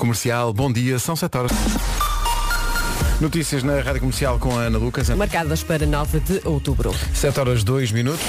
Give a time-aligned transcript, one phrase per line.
[0.00, 1.52] Comercial, bom dia, são 7 horas.
[3.20, 5.10] Notícias na Rádio Comercial com a Ana Lucas.
[5.10, 6.94] Marcadas para 9 de outubro.
[7.12, 8.24] 7 horas 2 minutos.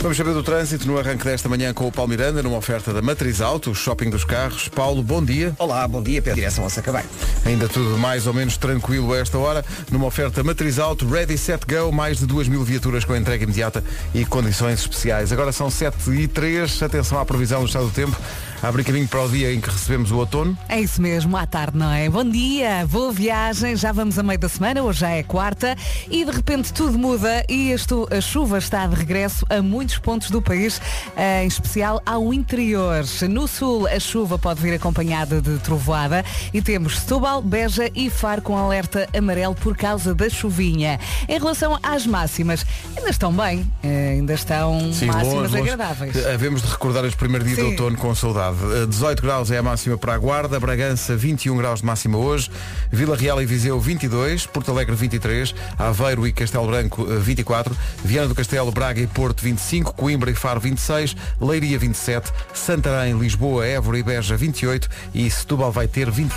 [0.00, 3.02] Vamos saber do trânsito no arranque desta manhã com o Paulo Miranda, numa oferta da
[3.02, 4.68] Matriz Auto, o shopping dos carros.
[4.68, 5.54] Paulo, bom dia.
[5.58, 6.36] Olá, bom dia, Pedro.
[6.36, 7.04] Direção a Sacabém.
[7.44, 11.66] Ainda tudo mais ou menos tranquilo a esta hora, numa oferta Matriz Auto, Ready, Set,
[11.66, 13.84] Go, mais de 2 mil viaturas com entrega imediata
[14.14, 15.32] e condições especiais.
[15.32, 18.16] Agora são 7 e 3, atenção à previsão do estado do tempo.
[18.60, 20.58] Abre caminho para o dia em que recebemos o outono.
[20.68, 22.08] É isso mesmo, à tarde, não é?
[22.08, 25.76] Bom dia, boa viagem, já vamos a meio da semana, hoje já é quarta
[26.10, 30.28] e de repente tudo muda e isto, a chuva está de regresso a muitos pontos
[30.30, 30.80] do país,
[31.16, 33.04] eh, em especial ao interior.
[33.30, 38.42] No sul a chuva pode vir acompanhada de trovoada e temos Setúbal, Beja e Faro
[38.42, 40.98] com alerta amarelo por causa da chuvinha.
[41.28, 42.66] Em relação às máximas,
[42.96, 46.26] ainda estão bem, eh, ainda estão máximas agradáveis.
[46.26, 47.70] Havemos de recordar os primeiros dias de Sim.
[47.70, 48.47] outono com saudade.
[48.82, 52.50] Eh, 18 graus é a máxima para a Guarda, Bragança 21 graus de máxima hoje,
[52.90, 58.28] Vila Real e Viseu 22, Porto Alegre 23, Aveiro e Castelo Branco eh, 24, Viana
[58.28, 63.98] do Castelo, Braga e Porto 25, Coimbra e Faro 26, Leiria 27, Santarém, Lisboa, Évora
[63.98, 66.32] e Beja 28 e Setúbal vai ter 20.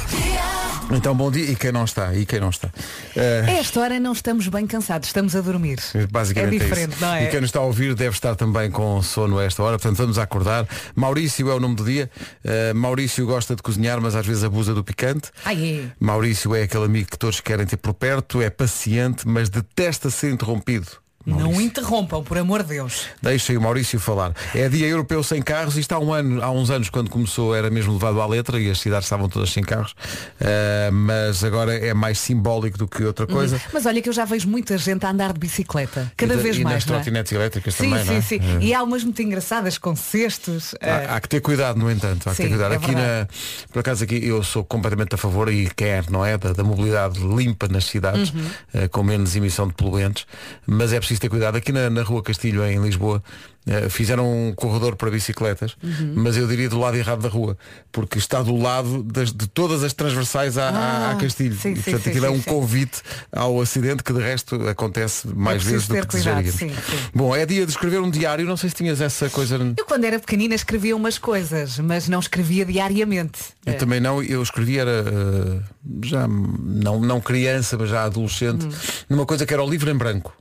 [0.93, 2.13] Então bom dia e quem não está?
[2.13, 2.69] E quem não está?
[3.15, 5.79] Eh, A esta hora não estamos bem cansados, estamos a dormir.
[6.11, 7.01] Basicamente é diferente, isso.
[7.05, 7.23] não é?
[7.23, 9.97] E quem nos está a ouvir deve estar também com sono a esta hora, portanto
[9.97, 10.67] vamos acordar.
[10.93, 12.00] Maurício é o nome do dia.
[12.03, 15.29] Uh, Maurício gosta de cozinhar, mas às vezes abusa do picante.
[15.43, 15.91] Ai, é.
[15.99, 20.31] Maurício é aquele amigo que todos querem ter por perto, é paciente, mas detesta ser
[20.31, 21.00] interrompido.
[21.25, 23.05] Não interrompam, por amor de Deus.
[23.21, 24.33] Deixem o Maurício falar.
[24.55, 25.77] É dia europeu sem carros.
[25.77, 28.69] Isto há, um ano, há uns anos, quando começou, era mesmo levado à letra e
[28.69, 29.91] as cidades estavam todas sem carros.
[30.39, 33.61] Uh, mas agora é mais simbólico do que outra coisa.
[33.73, 36.11] Mas olha que eu já vejo muita gente a andar de bicicleta.
[36.17, 36.75] Cada e, vez e mais.
[36.77, 36.97] nas não é?
[36.99, 38.21] trotinetes elétricas Sim, também, sim, não é?
[38.21, 38.37] sim.
[38.37, 40.73] Uh, E há umas muito engraçadas com cestos.
[40.81, 42.27] eh, Há, há que ter cuidado, no entanto.
[42.27, 42.73] Há que ter Sim, cuidado.
[42.73, 43.27] é aqui na,
[43.71, 46.37] por acaso aqui eu sou completamente a favor e quero, não é?
[46.37, 48.49] Da, da mobilidade limpa nas cidades, Uhum.
[48.73, 50.25] eh, com menos emissão de poluentes.
[50.65, 51.55] Mas é preciso ter cuidado.
[51.57, 53.21] Aqui na, na Rua Castilho, em Lisboa,
[53.67, 56.13] eh, fizeram um corredor para bicicletas, Uhum.
[56.15, 57.55] mas eu diria do lado errado da rua,
[57.91, 61.55] porque está do lado das- de todas as transversais à, à- à Ah, Castilho.
[61.55, 62.49] sim, e, portanto, sim, aquilo é sim, um sim.
[62.49, 63.01] convite
[63.31, 66.81] ao acidente que de resto acontece mais preciso vezes do que cuidado, desejaríamos.
[67.13, 69.59] Bom, é dia de escrever um diário, não sei se tinhas essa coisa.
[69.77, 73.39] Eu quando era pequenina escrevia umas coisas, mas não escrevia diariamente.
[73.65, 75.59] Eu Eh, também não, eu escrevi era eh,
[76.03, 78.67] já não, não criança, mas já adolescente,
[79.09, 80.33] numa coisa que era o livro em branco.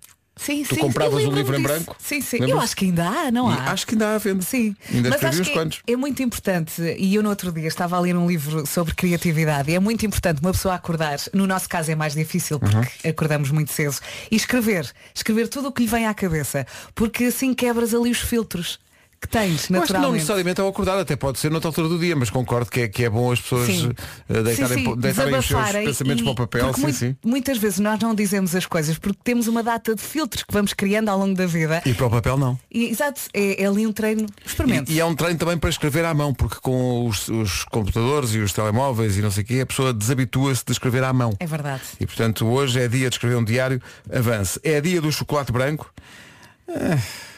[0.42, 1.68] Sim, Tu sim, compravas o livro em disso.
[1.74, 1.96] branco?
[1.98, 2.38] Sim, sim.
[2.38, 2.50] Lembras?
[2.56, 3.70] Eu acho que ainda há, não há?
[3.72, 4.42] acho que ainda há à venda.
[4.42, 5.80] Sim, Ainda mas acho que quantos.
[5.86, 9.70] é muito importante, e eu no outro dia estava a ler um livro sobre criatividade,
[9.70, 13.10] e é muito importante uma pessoa acordar, no nosso caso é mais difícil porque Uhum.
[13.10, 13.96] acordamos muito cedo,
[14.30, 18.18] e escrever, escrever tudo o que lhe vem à cabeça, porque assim quebras ali os
[18.20, 18.78] filtros
[19.20, 20.12] que tens, Eu acho que não naturalmente.
[20.14, 23.04] necessariamente ao acordar, até pode ser noutra altura do dia, mas concordo que é, que
[23.04, 23.92] é bom as pessoas Sim.
[24.30, 26.72] eh, deitarem, Sim, sim, deitarem os seus pensamentos e- para o papel.
[26.74, 27.16] Sim, mui- sim.
[27.22, 30.72] Muitas vezes nós não dizemos as coisas porque temos uma data de filtros que vamos
[30.72, 31.82] criando ao longo da vida.
[31.84, 32.58] E para o papel não.
[32.72, 34.24] E, exato, é, é ali um treino.
[34.44, 34.90] Experimente.
[34.90, 38.32] E, e é um treino também para escrever à mão, porque com os, os computadores
[38.34, 41.34] e os telemóveis e não sei o quê, a pessoa desabitua-se de escrever à mão.
[41.38, 41.82] É verdade.
[42.00, 44.58] E portanto hoje é dia de escrever um diário, avance.
[44.64, 45.92] É dia do chocolate branco.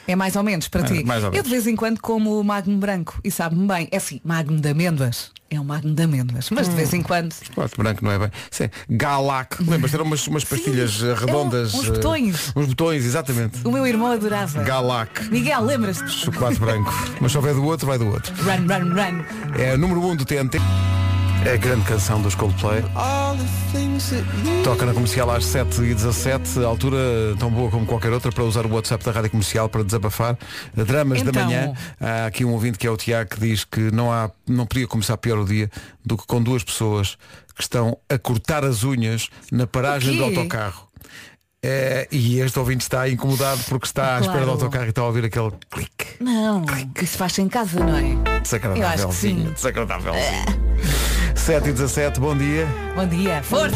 [0.05, 1.03] É mais ou menos para É, ti.
[1.05, 1.45] mais ou Eu menos.
[1.45, 3.87] de vez em quando como o magno branco e sabe-me bem.
[3.91, 5.31] É assim, magno de amêndoas.
[5.49, 6.49] É um magno de amêndoas.
[6.49, 7.31] Mas de vez em quando.
[7.33, 8.29] Chocolate branco não é bem.
[8.51, 8.69] Sim.
[8.89, 9.63] Galac.
[9.63, 9.93] Lembras?
[9.93, 11.73] Eram umas, umas pastilhas eh, redondas.
[11.73, 12.53] É uns eh, botões.
[12.55, 13.59] uns botões, exatamente.
[13.65, 14.61] O meu irmão adorava.
[14.63, 15.29] Galac.
[15.29, 16.09] Miguel, lembras-te?
[16.09, 16.91] Chocolate branco.
[17.21, 18.33] Mas se houver do outro, vai do outro.
[18.43, 19.23] Run, run, run.
[19.61, 20.57] É número 1 um do TNT.
[21.45, 22.83] É a grande canção dos Coldplay.
[24.63, 26.97] Toca na comercial às 7h17, altura
[27.37, 30.37] tão boa como qualquer outra para usar o WhatsApp da Rádio Comercial para desabafar.
[30.73, 31.45] Dramas da Então.
[31.45, 31.73] manhã.
[31.99, 34.87] Há aqui um ouvinte que é o Tiago que diz que não, há, não podia
[34.87, 35.69] começar pior o dia
[36.05, 37.17] do que com duas pessoas
[37.55, 40.87] que estão a cortar as unhas na paragem do autocarro.
[41.65, 44.25] É, e este ouvinte está incomodado porque está à Claro.
[44.25, 46.07] espera do autocarro e está a ouvir aquele clique.
[46.19, 46.63] Não,
[47.01, 48.01] isso faz em casa, não é?
[48.33, 49.47] Que Desagradávelzinho.
[49.47, 49.53] sim.
[51.33, 51.37] Desagradávelzinho.
[51.37, 52.67] 7 e 17, bom dia.
[52.95, 53.43] Bom dia.
[53.43, 53.75] Força.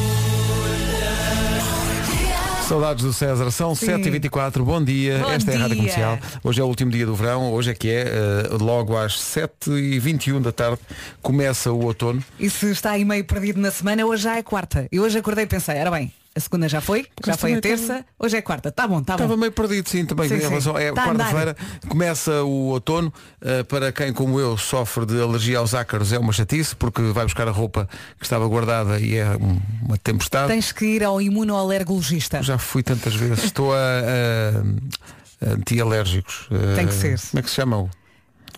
[2.67, 3.85] Saudades do César, são Sim.
[3.87, 5.19] 7h24, bom dia.
[5.19, 5.83] Bom Esta é a Rádio dia.
[5.83, 6.19] Comercial.
[6.43, 10.41] Hoje é o último dia do verão, hoje é que é, eh, logo às 7h21
[10.41, 10.79] da tarde,
[11.21, 12.21] começa o outono.
[12.37, 14.85] E se está aí meio perdido na semana, hoje já é quarta.
[14.91, 18.05] Eu hoje acordei e pensei, era bem, a segunda já foi, já foi a terça,
[18.19, 18.71] hoje é quarta.
[18.71, 19.39] Tá bom, tá Estava bom.
[19.39, 20.69] meio perdido, sim, também Sim, em sim.
[20.77, 21.57] É Tá quarta-feira,
[21.89, 23.11] começa o outono.
[23.41, 27.25] eh, para quem, como eu, sofre de alergia aos ácaros, é uma chatice, porque vai
[27.25, 27.89] buscar a roupa
[28.19, 30.47] que estava guardada e é um- uma tempestade.
[30.47, 32.41] Tens que ir ao imunoalergologista.
[32.43, 33.43] Já fui tantas vezes.
[33.45, 36.47] Estou a, a- a anti-alérgicos.
[36.75, 37.19] Tem que ser.
[37.19, 37.89] Como é que se chamam?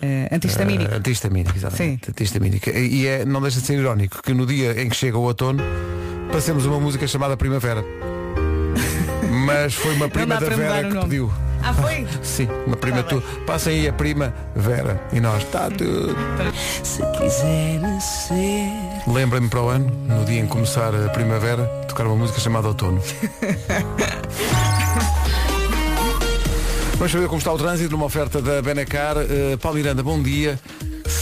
[0.02, 0.92] eh, antihistamínico.
[0.94, 2.06] Uh, antihistamínico, exatamente.
[2.06, 2.12] Sim.
[2.12, 2.70] Antihistamínico.
[2.70, 5.62] E é, não deixa de ser irónico que no dia em que chega o outono
[6.32, 7.84] passemos uma música chamada Primavera.
[9.46, 11.32] Mas foi uma prima da Vera que pediu.
[11.62, 12.08] Ah, foi?
[12.24, 13.22] Sim, uma prima Tá tu.
[13.46, 15.02] Passa aí a prima Vera.
[15.12, 16.16] E nós, está tudo.
[16.84, 18.70] Se quiser ser
[19.08, 22.68] Lembra-me para o ano, no dia em que começar a primavera, tocar uma música chamada
[22.68, 23.02] Outono.
[27.00, 29.16] Vamos saber como está o trânsito numa oferta da Benacar.
[29.18, 30.60] Uh, Paulo Miranda, bom dia.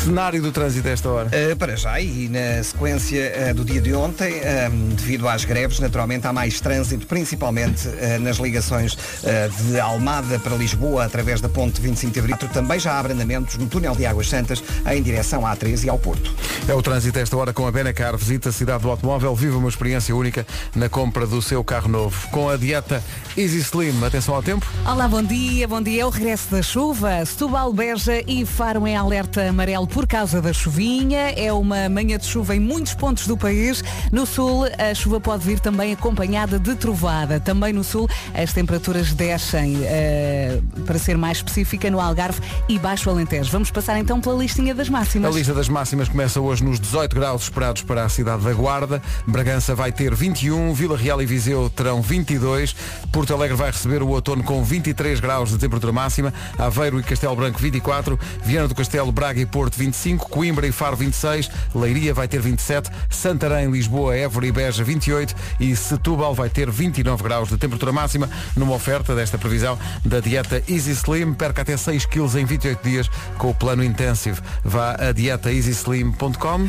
[0.03, 1.29] Cenário do trânsito a esta hora.
[1.29, 4.35] Uh, para já, e na sequência uh, do dia de ontem,
[4.71, 10.39] um, devido às greves, naturalmente há mais trânsito, principalmente uh, nas ligações uh, de Almada
[10.39, 12.37] para Lisboa, através da ponte 25 de Abril.
[12.53, 15.97] Também já há abrandamentos no túnel de Águas Santas, em direção à A13 e ao
[15.97, 16.33] Porto.
[16.67, 18.15] É o trânsito a esta hora com a Benacar.
[18.15, 20.45] Visita a cidade do automóvel, viva uma experiência única
[20.75, 22.27] na compra do seu carro novo.
[22.29, 23.03] Com a dieta
[23.35, 24.65] Easy Slim, atenção ao tempo.
[24.85, 26.03] Olá, bom dia, bom dia.
[26.03, 27.25] É o regresso da chuva.
[27.25, 31.33] Setúbal, Beja e Faro em alerta amarelo por causa da chuvinha.
[31.35, 33.83] É uma manhã de chuva em muitos pontos do país.
[34.11, 37.39] No sul, a chuva pode vir também acompanhada de trovada.
[37.39, 42.39] Também no sul, as temperaturas descem, eh, para ser mais específica, no Algarve
[42.69, 43.49] e Baixo Alentejo.
[43.49, 45.35] Vamos passar então pela listinha das A máximas.
[45.35, 49.01] lista das máximas começa hoje nos 18 graus esperados para a cidade da Guarda.
[49.25, 52.75] Bragança vai ter 21, Vila Real e Viseu terão 22,
[53.11, 57.35] Porto Alegre vai receber o outono com 23 graus de temperatura máxima, Aveiro e Castelo
[57.35, 62.27] Branco 24, Viana do Castelo, Braga e Porto 25, Coimbra e Faro 26, Leiria vai
[62.27, 67.57] ter 27, Santarém, Lisboa, Évora e Beja 28 e Setúbal vai ter 29 graus de
[67.57, 71.33] temperatura máxima numa oferta desta previsão da dieta Easy Slim.
[71.33, 74.39] Perca até 6 kg em 28 dias com o plano Intensive.
[74.63, 76.67] Vá a dietaeasyslim.com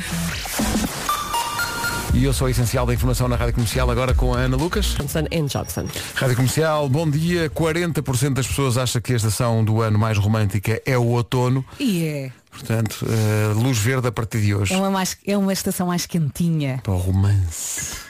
[2.19, 4.97] e eu sou o essencial da informação na Rádio Comercial agora com a Ana Lucas.
[4.99, 5.87] Johnson Johnson.
[6.17, 7.49] Rádio Comercial, bom dia.
[7.49, 11.65] 40% das pessoas acha que a estação do ano mais romântica é o outono.
[11.79, 12.33] E é.
[12.51, 14.75] Portanto, eh, luz verde a partir de hoje.
[14.75, 16.81] É uma, mais, é uma estação mais quentinha.
[16.83, 18.08] Para o romance.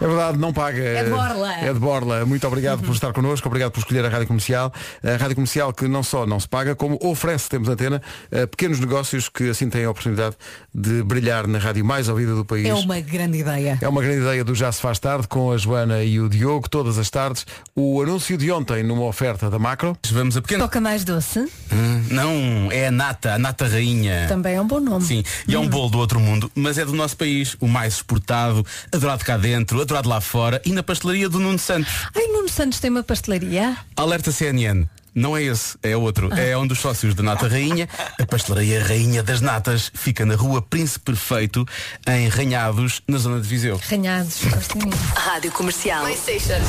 [0.00, 0.78] É verdade, não paga.
[0.82, 1.54] É de Borla.
[1.54, 2.26] É de Borla.
[2.26, 4.72] Muito obrigado por estar connosco, obrigado por escolher a Rádio Comercial.
[5.02, 8.78] A Rádio Comercial que não só não se paga, como oferece, temos antena, a pequenos
[8.78, 10.36] negócios que assim têm a oportunidade
[10.74, 12.66] de brilhar na rádio mais ouvida do país.
[12.66, 13.78] É uma grande ideia.
[13.80, 16.68] É uma grande ideia do Já se faz tarde com a Joana e o Diogo,
[16.68, 17.46] todas as tardes.
[17.74, 19.96] O anúncio de ontem numa oferta da Macro.
[20.10, 20.64] Vamos a pequeno.
[20.64, 21.40] Toca mais doce?
[21.72, 24.26] Hum, Não, é a nata, a nata rainha.
[24.28, 25.04] Também é um bom nome.
[25.04, 27.94] Sim, e é um bolo do outro mundo, mas é do nosso país, o mais
[27.94, 32.08] exportado, adorado cá dentro, adorado lá fora e na pastelaria do Nuno Santos.
[32.14, 33.76] Ai, Nuno Santos tem uma pastelaria?
[33.96, 34.86] Alerta CNN.
[35.16, 36.30] Não é esse, é outro.
[36.34, 37.88] É um dos sócios da Nata Rainha.
[38.20, 41.64] A pastelaria Rainha das Natas fica na rua Príncipe Perfeito,
[42.06, 43.80] em Ranhados, na zona de Viseu.
[43.88, 44.44] Ranhados.
[44.44, 44.78] gosto.
[45.14, 46.04] Rádio Comercial.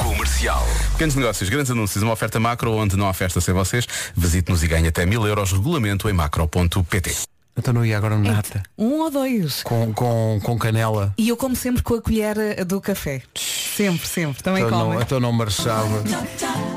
[0.01, 0.65] Comercial.
[0.93, 3.85] Pequenos negócios, grandes anúncios, uma oferta macro onde não há festa sem vocês.
[4.15, 5.51] Visite-nos e ganhe até mil euros.
[5.51, 7.36] Regulamento em macro.pt.
[7.57, 8.61] Então não ia agora no nata.
[8.77, 9.63] Um ou dois.
[9.63, 11.13] Com, com, com canela.
[11.17, 13.21] E eu como sempre com a colher eh, do café.
[13.35, 14.43] Sempre, sempre.
[14.43, 14.93] Também Então como.
[14.93, 16.03] não, então não marchava.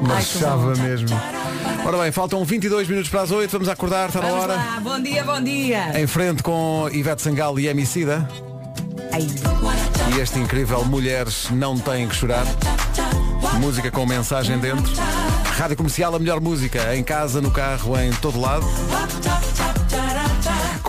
[0.00, 1.09] Marchava mesmo.
[1.85, 4.55] Ora bem, faltam 22 minutos para as 8, vamos acordar, está na hora.
[4.55, 6.00] lá, bom dia, bom dia.
[6.00, 8.27] Em frente com Ivete Sangalo e Emicida.
[9.12, 9.27] Ai,
[10.17, 12.47] E este incrível Mulheres Não Têm Que Chorar.
[13.61, 14.93] Música com mensagem dentro.
[15.59, 16.94] Rádio Comercial, a melhor música.
[16.97, 18.65] Em casa, no carro, em todo lado.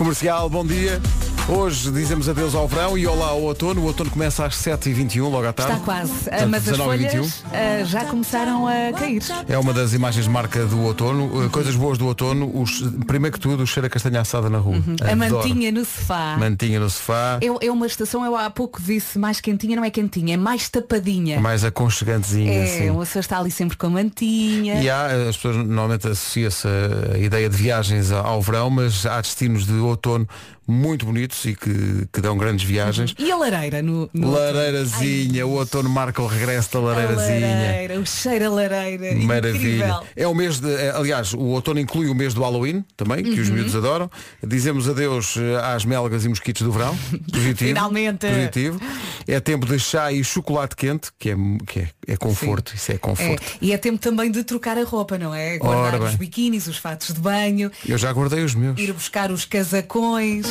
[0.02, 1.00] Comercial, bom dia.
[1.48, 3.80] Hoje dizemos adeus ao verão e olá ao outono.
[3.82, 5.72] O outono começa às 7h21, logo à tarde.
[5.72, 6.12] está quase.
[6.12, 7.10] Ah, Portanto, Mas as 19 e 21.
[7.10, 9.22] folhas ah, já começaram a cair.
[9.48, 11.46] É uma das imagens marca do outono.
[11.46, 12.50] Uh, Coisas boas do outono.
[12.54, 14.76] Os, primeiro que tudo, o cheiro a castanha assada na rua.
[14.76, 14.96] Uhum.
[15.02, 15.36] A Adoro.
[15.36, 16.36] mantinha no sofá.
[16.38, 17.38] Mantinha no sofá.
[17.42, 20.68] É, é uma estação, eu há pouco disse mais quentinha, não é quentinha, é mais
[20.68, 21.40] tapadinha.
[21.40, 22.90] Mais aconchegantezinha, é, assim.
[22.90, 24.80] uma pessoa está ali sempre com a mantinha.
[24.80, 26.68] E há, as pessoas normalmente associam-se
[27.14, 30.26] a ideia de viagens ao verão, mas há destinos de outono
[30.72, 33.14] muito bonitos e que, que dão grandes viagens.
[33.18, 37.46] E a lareira no, no Lareirazinha, o outono marca o regresso da A lareirazinha.
[37.56, 39.14] lareira, o cheiro a lareira.
[39.16, 39.56] Maravilha.
[39.58, 40.00] Incrível.
[40.16, 40.72] É o mês de.
[40.74, 43.54] é, Aliás, o outono inclui o mês do Halloween também, que os Uhum.
[43.54, 44.10] miúdos adoram.
[44.46, 46.96] Dizemos adeus eh, às melgas e mosquitos do verão.
[47.32, 47.68] Positivo.
[47.68, 48.26] Finalmente.
[48.26, 48.80] Positivo.
[49.26, 51.36] É tempo de chá e chocolate quente, que é,
[51.66, 52.72] que é, é conforto.
[52.74, 53.42] Isso é É, conforto.
[53.60, 55.58] e é tempo também de trocar a roupa, não é?
[55.58, 58.78] Guardar os biquínis, os fatos de banho, Eu já guardei os meus.
[58.80, 60.46] ir buscar os casacões,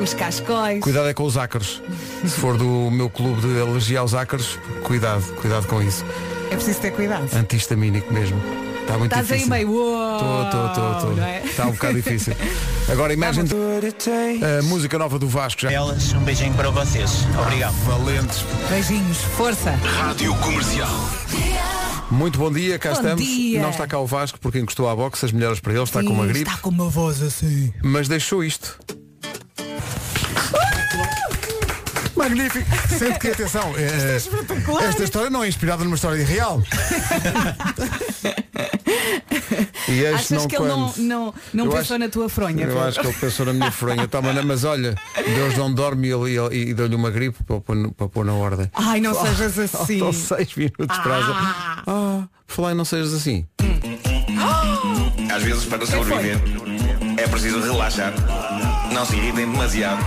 [0.00, 0.80] os cascóis.
[0.80, 1.82] Cuidado é com os ácaros.
[2.22, 6.04] Se for do meu clube de alergia aos ácaros, cuidado, cuidado com isso.
[6.50, 7.28] É preciso ter cuidado.
[7.34, 8.40] Antihistamínico mesmo.
[8.82, 9.50] Está muito Estás aí difícil.
[9.50, 9.70] meio.
[9.70, 11.28] uou, Estou, estou, estou?
[11.44, 12.34] Está um bocado difícil.
[12.90, 13.48] Agora imagine
[14.58, 15.70] a música nova do Vasco já.
[15.72, 17.10] Elas, um beijinho para vocês.
[17.40, 17.72] Obrigado.
[17.84, 18.44] Valentes.
[18.68, 19.70] Beijinhos, força.
[19.70, 20.90] Rádio Comercial.
[22.10, 23.24] Muito bom dia, cá Bom estamos.
[23.24, 23.62] dia.
[23.62, 26.10] Não está cá o Vasco porque encostou à boxe, as melhoras para ele, está com
[26.10, 27.72] uma gripe, Está com uma voz assim.
[27.82, 28.78] mas deixou isto.
[32.22, 32.66] Magnífico!
[32.98, 34.16] Sente que, atenção, eh,
[34.88, 36.62] esta história não é inspirada numa história real.
[39.88, 42.28] e este Achas não que ele não, quando- não, não Eu pensou acho- na tua
[42.28, 42.62] fronha?
[42.64, 42.82] Eu Pedro?
[42.84, 44.06] acho que ele pensou na minha fronha.
[44.08, 44.94] Tá, mas, mas olha,
[45.34, 48.34] Deus não dorme e, ele- e, e deu-lhe uma gripe para pôr, para pôr na
[48.34, 48.70] ordem.
[48.74, 49.98] Ai, não sejas assim.
[49.98, 51.24] Faltam seis minutos para as...
[51.28, 51.82] Ah.
[51.86, 53.46] Ah, por falar em não sejas assim.
[55.34, 56.38] Às vezes, para sobreviver,
[57.16, 58.12] é preciso relaxar.
[58.92, 60.02] Não se irritem demasiado,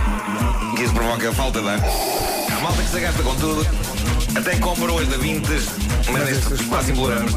[0.84, 1.80] isso provoca falta de ar.
[1.80, 3.66] Há malta que se gasta com tudo,
[4.38, 5.68] até compra hoje da Vintes,
[6.12, 7.32] mas nestes quase imploramos.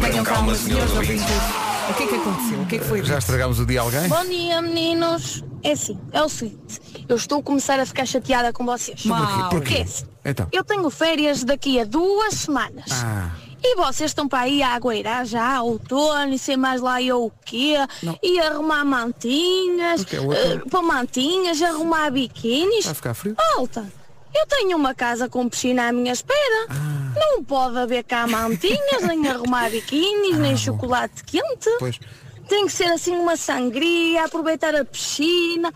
[0.00, 1.22] Tenham calma, senhores ouvintes.
[1.22, 1.72] ouvintes.
[1.90, 2.60] O que é que aconteceu?
[2.60, 3.04] O que é que foi?
[3.04, 4.08] Já estragámos o dia a alguém?
[4.08, 5.44] Bom dia, meninos.
[5.62, 6.80] É assim, é o seguinte.
[7.08, 9.02] Eu estou a começar a ficar chateada com vocês.
[9.50, 10.06] Porque é assim.
[10.24, 10.46] Então.
[10.52, 12.86] Eu tenho férias daqui a duas semanas.
[12.90, 13.30] Ah.
[13.64, 17.32] E vocês estão para aí a agueirar já, outono, e sei mais lá eu o
[17.44, 17.74] quê,
[18.22, 20.32] e arrumar mantinhas, outono.
[20.34, 22.84] eh, para mantinhas, arrumar biquínis.
[22.84, 23.36] Vai ficar frio?
[23.56, 23.86] Alta,
[24.34, 26.66] eu tenho uma casa com piscina à minha espera.
[26.70, 27.12] Ah.
[27.14, 31.68] Não pode haver cá mantinhas, nem arrumar biquínis, nem chocolate quente.
[31.68, 32.00] Ah, Pois.
[32.48, 35.72] Tem que ser assim uma sangria, aproveitar a piscina.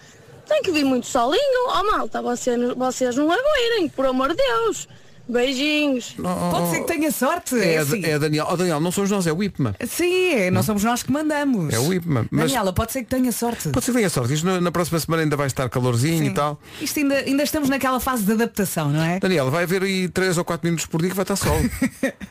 [0.47, 1.69] Tem que vir muito solinho.
[1.69, 4.89] Oh malta, vocês, vocês não agueirem, por amor de Deus.
[5.29, 6.15] Beijinhos.
[6.51, 7.55] Pode ser que tenha sorte.
[7.59, 8.05] É, É, a- assim.
[8.05, 8.47] é a Daniel.
[8.51, 9.75] Oh, Daniel, não somos nós, é o Ipma.
[9.87, 11.73] Sim, é, não somos nós que mandamos.
[11.75, 12.27] É o Ipma.
[12.31, 13.69] Mas Daniela, pode ser que tenha sorte.
[13.71, 14.35] pode ser que tenha sorte.
[14.35, 16.35] Isto na, na próxima semana ainda vai estar calorzinho e Sim.
[16.35, 16.61] tal.
[16.81, 19.19] Isto ainda, ainda estamos naquela fase de adaptação, não é?
[19.19, 21.57] Daniel, vai haver aí 3 ou 4 minutos por dia que vai estar sol.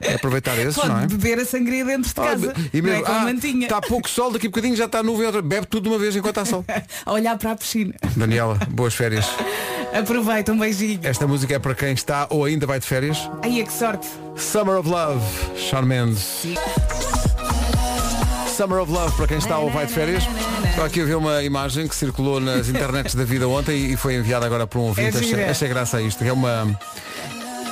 [0.01, 1.07] É aproveitar esses, Pode não é?
[1.07, 2.53] beber a sangria dentro de Ah, casa.
[2.73, 2.91] e não é?
[2.93, 3.65] mesmo, Com a ah, mantinha.
[3.65, 6.15] está pouco sol, daqui a bocadinho já está nuvem, outra- bebe tudo de uma vez
[6.15, 6.63] enquanto está sol.
[7.05, 7.93] A olhar para a piscina.
[8.15, 9.25] Daniela, boas férias.
[9.95, 10.99] Aproveita, um beijinho.
[11.03, 13.17] Esta música é para quem está ou ainda vai de férias.
[13.41, 14.05] Ai, que sorte.
[14.35, 15.23] Summer of Love,
[15.55, 16.43] Shawn Mendes.
[18.57, 20.25] Summer of Love para quem está ou vai de férias.
[20.67, 24.15] Estou aqui a ver uma imagem que circulou nas internets da vida ontem e foi
[24.15, 25.15] enviada agora por um ouvinte.
[25.15, 26.21] É achei, achei graça a isto.
[26.25, 26.77] É uma.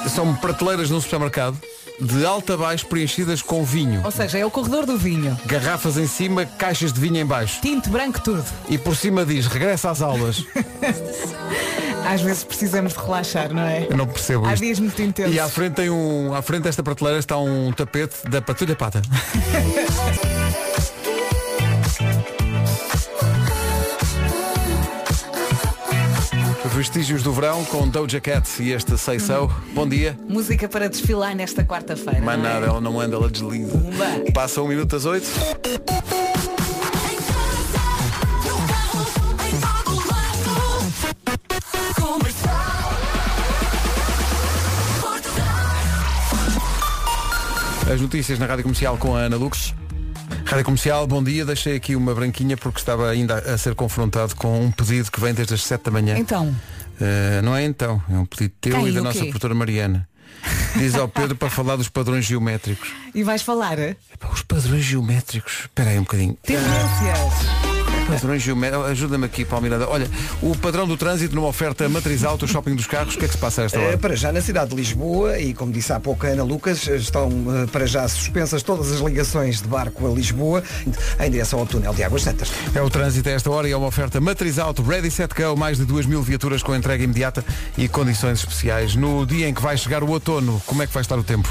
[0.07, 1.57] São prateleiras num supermercado
[1.99, 4.01] de alta a baixo preenchidas com vinho.
[4.03, 5.37] Ou seja, é o corredor do vinho.
[5.45, 7.59] Garrafas em cima, caixas de vinho em baixo.
[7.61, 8.45] Tinto branco tudo.
[8.69, 10.45] E por cima diz, regressa às aulas.
[12.05, 13.87] Às vezes precisamos de relaxar, não é?
[13.89, 14.63] Eu não percebo Há isto.
[14.63, 15.33] dias muito intensos.
[15.33, 16.33] E à frente tem um.
[16.33, 19.01] À frente desta prateleira está um tapete da Patrulha Pata.
[26.75, 29.47] Vestígios do verão com Doja Cat e este Say So.
[29.73, 30.17] Bom dia.
[30.27, 32.19] Música para desfilar nesta quarta-feira.
[32.19, 32.37] Não é?
[32.37, 33.79] nada, ela não anda, ela desliza.
[34.33, 35.27] Passa um minuto às oito.
[47.93, 49.73] As notícias na Rádio Comercial com a Ana Lux.
[50.45, 51.45] Rádio Comercial, bom dia.
[51.45, 55.33] Deixei aqui uma branquinha porque estava ainda a ser confrontado com um pedido que vem
[55.33, 56.17] desde as 7 da manhã.
[56.17, 56.53] Então,
[56.93, 59.25] Uh, não é então, é um pedido teu e da nossa quê?
[59.25, 60.07] produtora Mariana.
[60.77, 62.93] Diz ao Pedro para falar dos padrões geométricos.
[63.15, 63.79] e vais falar?
[63.79, 65.61] Epá, os padrões geométricos.
[65.61, 66.37] Espera aí um bocadinho.
[66.43, 67.72] Tendências.
[68.07, 68.87] Padrões geométricos.
[68.87, 69.87] Ajuda-me aqui, Paulo Miranda.
[69.89, 70.09] Olha,
[70.41, 73.33] o padrão do trânsito numa oferta matriz auto, shopping dos carros, o que é que
[73.33, 73.97] se passa a esta Eh, hora?
[73.97, 77.29] Para já na cidade de Lisboa e como disse há pouco a Ana Lucas, estão
[77.63, 80.63] eh, para já suspensas todas as ligações de barco a Lisboa
[81.19, 82.51] em direção ao túnel de Águas Santas.
[82.75, 85.55] É o trânsito a esta hora e é uma oferta matriz auto, ready, set, go,
[85.57, 87.43] mais de 2 mil viaturas com entrega imediata
[87.77, 88.95] e condições especiais.
[88.95, 91.49] No dia em que vai chegar o outono, como é que vai estar o tempo?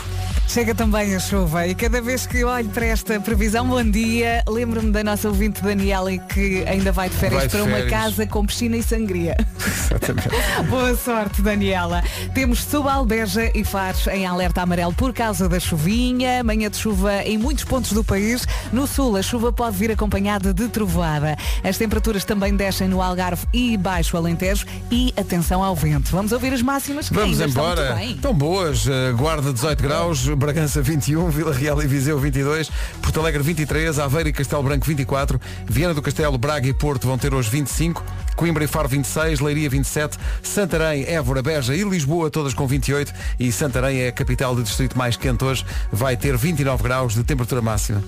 [0.49, 4.91] Chega também a chuva e cada vez que olho para esta previsão, bom dia, lembro-me
[4.91, 7.91] da nossa ouvinte Daniela que ainda vai de férias Vai de para uma férias.
[7.91, 9.37] casa com piscina e sangria.
[9.67, 10.29] Exatamente.
[10.69, 12.03] Boa sorte, Daniela.
[12.35, 16.43] Temos Setúbal, Beja e Fares em alerta amarelo por causa da chuvinha.
[16.43, 18.47] Manhã de chuva em muitos pontos do país.
[18.73, 21.37] No sul, a chuva pode vir acompanhada de trovoada.
[21.63, 24.67] As temperaturas também descem no Algarve e Baixo Alentejo.
[24.91, 26.11] E atenção ao vento.
[26.11, 28.03] Vamos ouvir as máximas que Vamos embora.
[28.05, 28.87] Estão boas.
[28.87, 32.71] Uh, Guarda 18 graus, Bragança 21, Vila Real e Viseu 22,
[33.01, 37.19] Porto Alegre 23, Aveiro e Castelo Branco 24, Viana do Castelo, Braga e Porto vão
[37.19, 38.05] ter hoje 25,
[38.37, 43.53] Coimbra e Faro 26, Leiria 27, Santarém, Évora, Beja e Lisboa todas com 28 e
[43.53, 47.61] Santarém é a capital do distrito mais quente hoje, vai ter 29 graus de temperatura
[47.61, 48.03] máxima.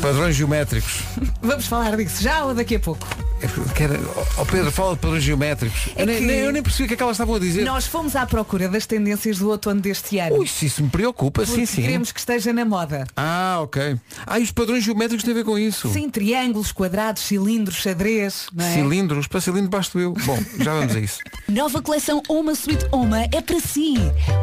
[0.00, 1.00] Padrões geométricos.
[1.42, 3.06] Vamos falar disso já ou daqui a pouco?
[3.42, 3.90] É quer-
[4.36, 5.88] Ó Pedro, fala de padrões geométricos.
[5.96, 7.64] É eu, nem, nem- eu nem percebi o que é que elas estavam a dizer.
[7.64, 10.36] Nós fomos à procura das tendências do outono deste ano.
[10.36, 11.82] Ui, se isso me preocupa, porque sim, sim.
[11.82, 13.06] queremos que esteja na moda.
[13.16, 13.96] Ah, ok.
[14.26, 15.90] Ah, e os padrões geométricos têm a ver com isso.
[15.90, 18.74] Sim, triângulos, quadrados, cilindros, xadrez, não é?
[18.74, 20.12] Cilindros, para cilindro basto eu.
[20.12, 21.18] Bom, já vamos a isso.
[21.48, 23.94] Nova coleção Oma Suite Oma é para si.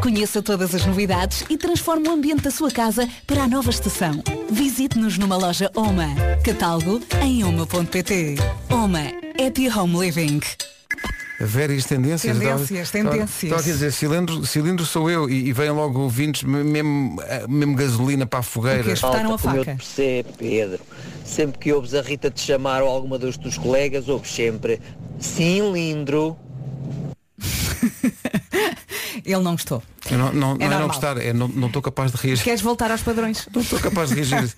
[0.01, 4.23] Conheça todas as novidades e transforme o ambiente da sua casa para a nova estação.
[4.49, 6.07] Visite-nos numa loja Oma.
[6.43, 8.35] Catálogo em oma.pt.
[8.69, 8.99] Oma.
[9.39, 10.41] Happy Home Living.
[11.39, 12.37] Várias tendências.
[12.37, 13.43] Tendências, Estava- tendências.
[13.43, 17.21] Estava aqui a dizer, cilindro, cilindro sou eu e, e vêm logo ouvintes, me- mesmo,
[17.21, 18.79] eh, mesmo gasolina para a fogueira.
[18.79, 19.77] Porque espetaram a Como eu te faca.
[19.77, 20.79] percebo, Pedro.
[21.23, 24.81] Sempre que ouves a Rita te chamar ou alguma dos teus colegas, ouves sempre
[25.17, 26.35] cilindro.
[29.25, 29.81] Ele não gostou.
[30.11, 30.87] Eu não, não, não é não normal.
[30.87, 32.43] gostar, é não não estou capaz de reagir.
[32.43, 33.47] Queres voltar aos padrões?
[33.53, 34.53] Não estou capaz de reagir.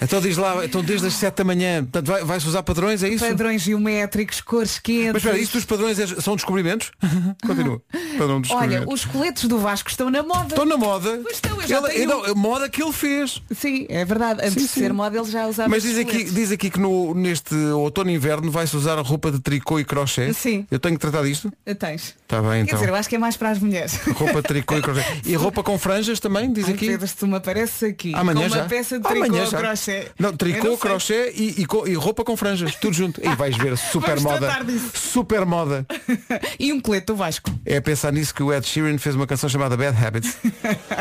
[0.00, 3.08] então diz lá, então desde as 7 da manhã, portanto vai- vai-se usar padrões, é
[3.08, 3.24] isso?
[3.26, 5.12] Padrões geométricos, cores quentes.
[5.12, 6.90] Mas espera, isto dos padrões é- são descobrimentos?
[7.46, 7.80] Continua.
[8.18, 10.48] Padrão de Olha, os coletes do Vasco estão na moda.
[10.48, 11.20] Estão na moda.
[11.22, 13.42] Pois estão, eu já Ele- tenho- não, moda que ele fez.
[13.54, 14.40] Sim, é verdade.
[14.40, 14.80] Antes Sim, de sim.
[14.80, 18.14] ser moda ele já usava Mas diz aqui, diz aqui que no, neste outono e
[18.14, 20.32] inverno vai-se usar a roupa de tricô e crochê.
[20.32, 20.66] Sim.
[20.70, 21.52] Eu tenho que tratar disto?
[21.78, 22.14] Tens.
[22.22, 22.78] Está bem Quer então.
[22.78, 23.96] dizer, eu acho que é mais para as mulheres.
[24.14, 25.04] Roupa de tricô e crochê.
[25.24, 26.86] E roupa com franjas também, diz Ai, aqui?
[26.86, 28.64] Pedro, se tu me apareces aqui Amanhã com uma já.
[28.64, 29.58] peça de tricô Amanhã ou já.
[29.58, 30.06] crochê.
[30.18, 33.20] Não, tricô, não crochê e, e e roupa com franjas, tudo junto.
[33.24, 34.66] E vais ver, super Vamos moda.
[34.94, 35.86] Super moda.
[36.58, 37.50] E um colete do Vasco.
[37.64, 40.36] É a pensar nisso que o Ed Sheeran fez uma canção chamada Bad Habits.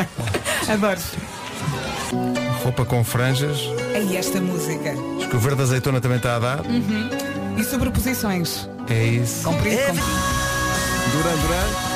[0.68, 1.00] Adoro.
[2.64, 3.60] Roupa com franjas.
[3.94, 4.94] É esta música.
[5.18, 6.66] Acho que o verde azeitona também está a dar.
[6.66, 7.10] Uhum.
[7.58, 8.68] E sobreposições.
[8.90, 9.44] É isso.
[9.44, 10.06] Comprido, comprido.
[11.12, 11.95] Duran Duran.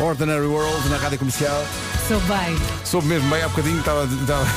[0.00, 1.95] Ordinary World na rádio comercial.
[2.08, 2.56] Sou bem.
[2.84, 4.04] Soube mesmo bem há bocadinho, estava.
[4.04, 4.46] estava-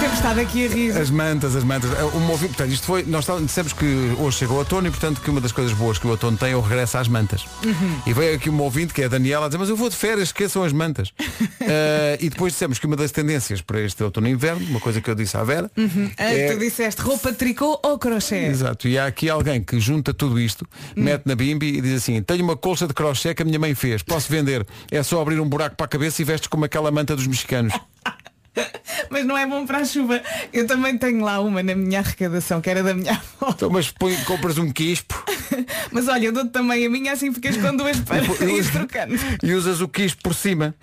[0.00, 0.90] Temos estado aqui a rir.
[0.98, 1.88] As mantas, as mantas.
[2.12, 5.30] O movimento, portanto, isto foi, nós dissemos que hoje chegou o outono e portanto que
[5.30, 7.46] uma das coisas boas que o outono tem é o regresso às mantas.
[7.64, 8.00] Uhum.
[8.06, 9.96] E veio aqui um ouvinte, que é a Daniela, a dizer, mas eu vou de
[9.96, 11.12] férias, esqueçam as mantas.
[11.68, 15.00] Eh, e depois dissemos que uma das tendências para este outono e inverno, uma coisa
[15.00, 16.08] que eu disse à Vera, Uhum.
[16.16, 18.36] Ah, é- Tu disseste roupa tricô ou crochê?
[18.46, 20.64] Exato, e há aqui alguém que junta tudo isto,
[20.96, 21.02] Hum.
[21.02, 23.74] mete na bimbi e diz assim, tenho uma colcha de crochê que a minha mãe
[23.74, 26.90] fez, posso vender, é só abrir um buraco para a cabeça e vestes como aquela
[26.90, 27.72] manta dos mexicanos.
[29.10, 30.20] Mas não é bom para a chuva.
[30.52, 33.52] Eu também tenho lá uma na minha arrecadação, que era da minha avó.
[33.54, 35.14] Então, mas põe, compras um quispo
[35.92, 39.14] Mas olha, eu dou-te também a minha assim ficas com duas para ir trocando.
[39.42, 40.74] e usas o quispo por cima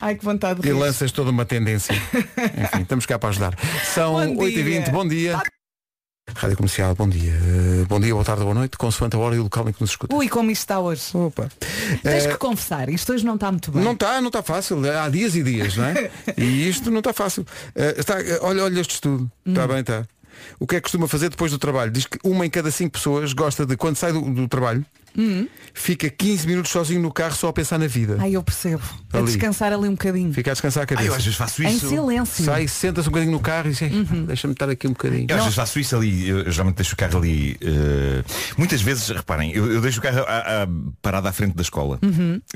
[0.00, 1.94] Ai que vontade de e lanças toda uma tendência.
[1.94, 3.58] Enfim, estamos cá para ajudar.
[3.84, 4.92] São Bom 8h20, dia.
[4.92, 5.42] bom dia.
[6.30, 7.32] Rádio Comercial, bom dia.
[7.32, 9.80] Eh, Bom dia, boa tarde, boa noite, consoante a hora e o local em que
[9.80, 10.14] nos escuta.
[10.14, 11.02] Ui, como isto está hoje.
[11.14, 11.48] Opa.
[12.02, 13.82] Tens Eh, que confessar, isto hoje não está muito bem.
[13.82, 14.78] Não está, não está fácil.
[14.88, 16.10] Há dias e dias, não é?
[16.38, 17.44] E isto não está fácil.
[17.74, 19.30] Eh, está, olha, olha este estudo.
[19.44, 20.06] Está bem, está.
[20.60, 21.90] O que é que costuma fazer depois do trabalho?
[21.90, 24.86] Diz que uma em cada cinco pessoas gosta de, quando sai do, do trabalho,
[25.74, 28.16] fica 15 minutos sozinho no carro só a pensar na vida.
[28.20, 28.82] Ai, eu percebo.
[29.12, 29.26] A Ali.
[29.26, 30.32] descansar ali um bocadinho.
[30.32, 31.08] Fica a descansar a cabeça.
[31.08, 31.88] Ah, eu às vezes faço Em isso.
[31.88, 32.44] silêncio.
[32.44, 33.90] Sai, senta-se um bocadinho no carro e diz, "Ei,
[34.26, 35.26] deixa-me estar aqui um bocadinho.
[35.28, 37.56] Eu às vezes faço isso ali, eu geralmente deixo o carro ali.
[37.60, 38.24] eh,
[38.56, 40.68] muitas vezes, reparem, eu, eu deixo o carro à- à-
[41.02, 41.98] parado à frente da escola,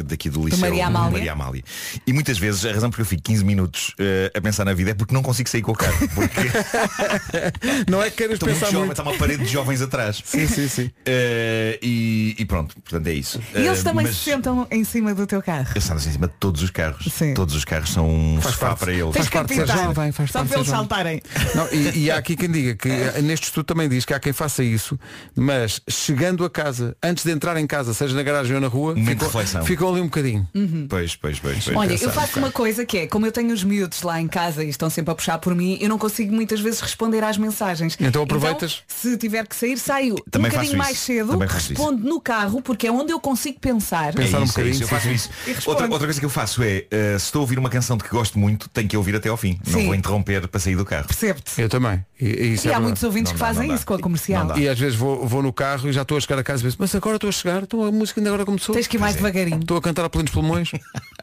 [0.04, 1.10] daqui do liceu Maria Amália.
[1.12, 1.62] Maria Amália.
[2.06, 4.90] E muitas vezes a razão porque eu fico 15 minutos eh, a pensar na vida
[4.92, 5.96] é porque não consigo sair com o carro.
[6.14, 6.40] Porque
[7.90, 8.92] Não é que queiras estou muito pensar jovem, muito.
[8.92, 10.22] está uma parede de jovens atrás.
[10.24, 10.90] Sim, sim, sim.
[11.04, 13.40] Eh, e, e pronto, portanto é isso.
[13.54, 15.68] E eles Eh, também mas se sentam em cima do teu carro.
[15.74, 17.06] Eu sento em cima de todos os carros.
[17.12, 17.34] Sim.
[17.34, 18.78] Todos os carros são um Faz sofá parte.
[18.80, 19.14] para eles.
[19.14, 21.22] Faz parte de ser jovem, faz Só parte para eles saltarem.
[21.54, 22.88] Não, e, e há aqui quem diga que
[23.22, 24.98] neste estudo também diz que há quem faça isso,
[25.34, 28.94] mas chegando a casa, antes de entrar em casa, seja na garagem ou na rua,
[28.94, 29.64] reflexão.
[29.64, 30.48] ficam ali um bocadinho.
[30.88, 31.76] Pois, pois, pois, pois.
[31.76, 34.64] Olha, eu faço uma coisa que é, como eu tenho os miúdos lá em casa
[34.64, 37.96] e estão sempre a puxar por mim, eu não consigo muitas vezes responder às mensagens.
[38.00, 38.82] Então aproveitas?
[38.86, 42.92] se tiver que sair, saio Também um bocadinho mais cedo, respondo no carro, porque é
[42.92, 44.10] onde eu consigo pensar.
[44.10, 45.14] É Pensar um isso, é bocadinho, isso, eu faço sim.
[45.14, 45.30] isso.
[45.66, 48.04] Outra, outra coisa que eu faço é, eh, se estou a ouvir uma canção de
[48.04, 49.58] que gosto muito, tenho que ouvir até ao fim.
[49.66, 49.86] Não Sim.
[49.86, 51.06] vou interromper para sair do carro.
[51.06, 51.60] Percebe-te.
[51.60, 52.04] Eu também.
[52.20, 53.98] E, e isso E é há muitos ouvintes Não que fazem não isso com a
[53.98, 54.46] comercial.
[54.46, 54.58] Não.
[54.58, 56.64] E às vezes vou, vou no carro e já estou a chegar a casa e
[56.64, 58.74] penso, mas agora estou a chegar, então a música ainda agora começou.
[58.74, 59.18] Tens que ir mais é.
[59.18, 59.60] devagarinho.
[59.60, 60.70] Estou a cantar a plenos pulmões.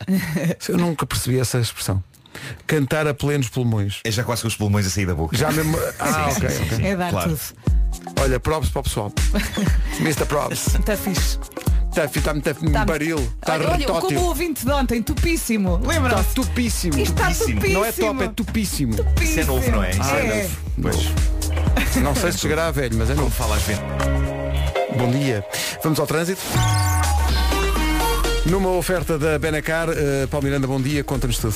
[0.68, 2.04] Eu nunca percebi essa expressão.
[2.68, 4.00] Cantar a plenos pulmões.
[4.04, 5.36] É já quase com os pulmões a sair da boca.
[5.38, 5.78] Já mesmo.
[6.00, 6.86] Ah, Sim, ok, sim, sim.
[6.86, 7.30] É dar Claro.
[7.30, 7.42] tudo.
[8.22, 9.12] Olha, props para o pessoal.
[10.00, 10.26] Mr.
[10.26, 10.76] Props.
[10.76, 11.38] Está fixe.
[11.90, 13.18] Está está muito Tá- baril.
[13.20, 15.76] Está olha, olha, como o ouvinte de ontem, tupíssimo.
[15.78, 16.34] Está Lembram-se?
[16.34, 16.98] tupíssimo.
[16.98, 17.56] Isto está tupíssimo.
[17.60, 17.74] tupíssimo.
[17.80, 18.96] Não é top, é tupíssimo.
[19.22, 19.92] Isso é novo, não é?
[19.92, 20.38] Isso É.
[20.42, 20.58] novo.
[20.82, 22.04] Pois.
[22.04, 23.36] Não sei se chegará a velho, mas é Como novo.
[23.36, 23.78] falas bem.
[24.98, 25.46] Bom dia.
[25.84, 26.42] Vamos ao trânsito.
[28.48, 31.56] Numa oferta da Benacar, uh, Paulo Miranda, bom dia, conta-nos tudo.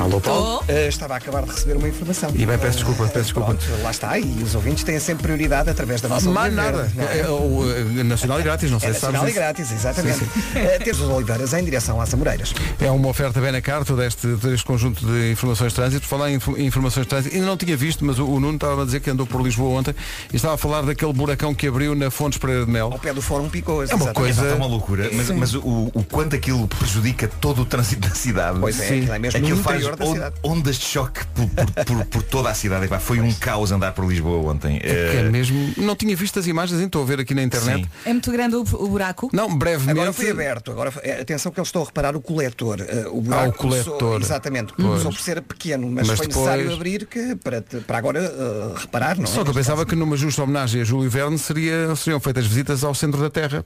[0.00, 0.62] Alô, Paulo.
[0.68, 2.30] Uh, estava a acabar de receber uma informação.
[2.34, 3.54] E bem, peço desculpa, peço desculpa.
[3.54, 6.84] Pronto, lá está, e os ouvintes têm sempre prioridade através da nossa Mais nada.
[6.84, 7.18] verde, não é?
[7.20, 9.40] É, o, eh, nacional e grátis, não sei É se sabes nacional e isso.
[9.40, 10.24] grátis, exatamente.
[10.24, 12.54] Uh, Teres os Oliveiras em direção às Amoreiras.
[12.80, 16.06] É uma oferta Benacar, todo este, todo este conjunto de informações de trânsito.
[16.06, 18.54] Falar em info- em informações de trânsito, ainda não tinha visto, mas o, o Nuno
[18.54, 19.94] estava a dizer que andou por Lisboa ontem
[20.32, 22.90] e estava a falar daquele buracão que abriu na Fontes Pereira de Mel.
[22.92, 23.90] Ao pé do Fórum Picos.
[23.90, 24.14] É uma exatamente.
[24.14, 28.14] coisa- Está uma loucura, mas, mas o, o quanto aquilo prejudica todo o trânsito da
[28.14, 28.58] cidade.
[28.60, 28.98] Pois é, Sim.
[29.00, 30.34] aquilo é mesmo Aquilo faz da cidade.
[30.42, 32.84] ondas de choque por, por- por- por toda a cidade.
[32.86, 34.78] Epá, foi um caos andar por Lisboa ontem.
[34.78, 35.72] Que é Eh, mesmo.
[35.76, 37.84] Não tinha visto as imagens, então, estou a ver aqui na internet.
[37.84, 37.90] Sim.
[38.04, 39.28] É muito grande o, o buraco?
[39.32, 39.90] Não, brevemente.
[39.98, 40.70] Agora foi aberto.
[40.72, 42.80] Agora, foi- eh, atenção que eles estão a reparar o coletor.
[42.80, 43.98] Eh, o buraco Ah, o coletor.
[43.98, 44.72] Começou, exatamente.
[44.76, 44.88] Pois.
[44.88, 48.72] Começou por ser pequeno, mas, Mas foi depois- necessário abrir que, para, para agora eh,
[48.80, 49.26] reparar, não é?
[49.26, 52.82] Só que eu pensava que numa justa homenagem a Júlio Verne seria, seriam feitas visitas
[52.84, 53.64] ao centro da Terra.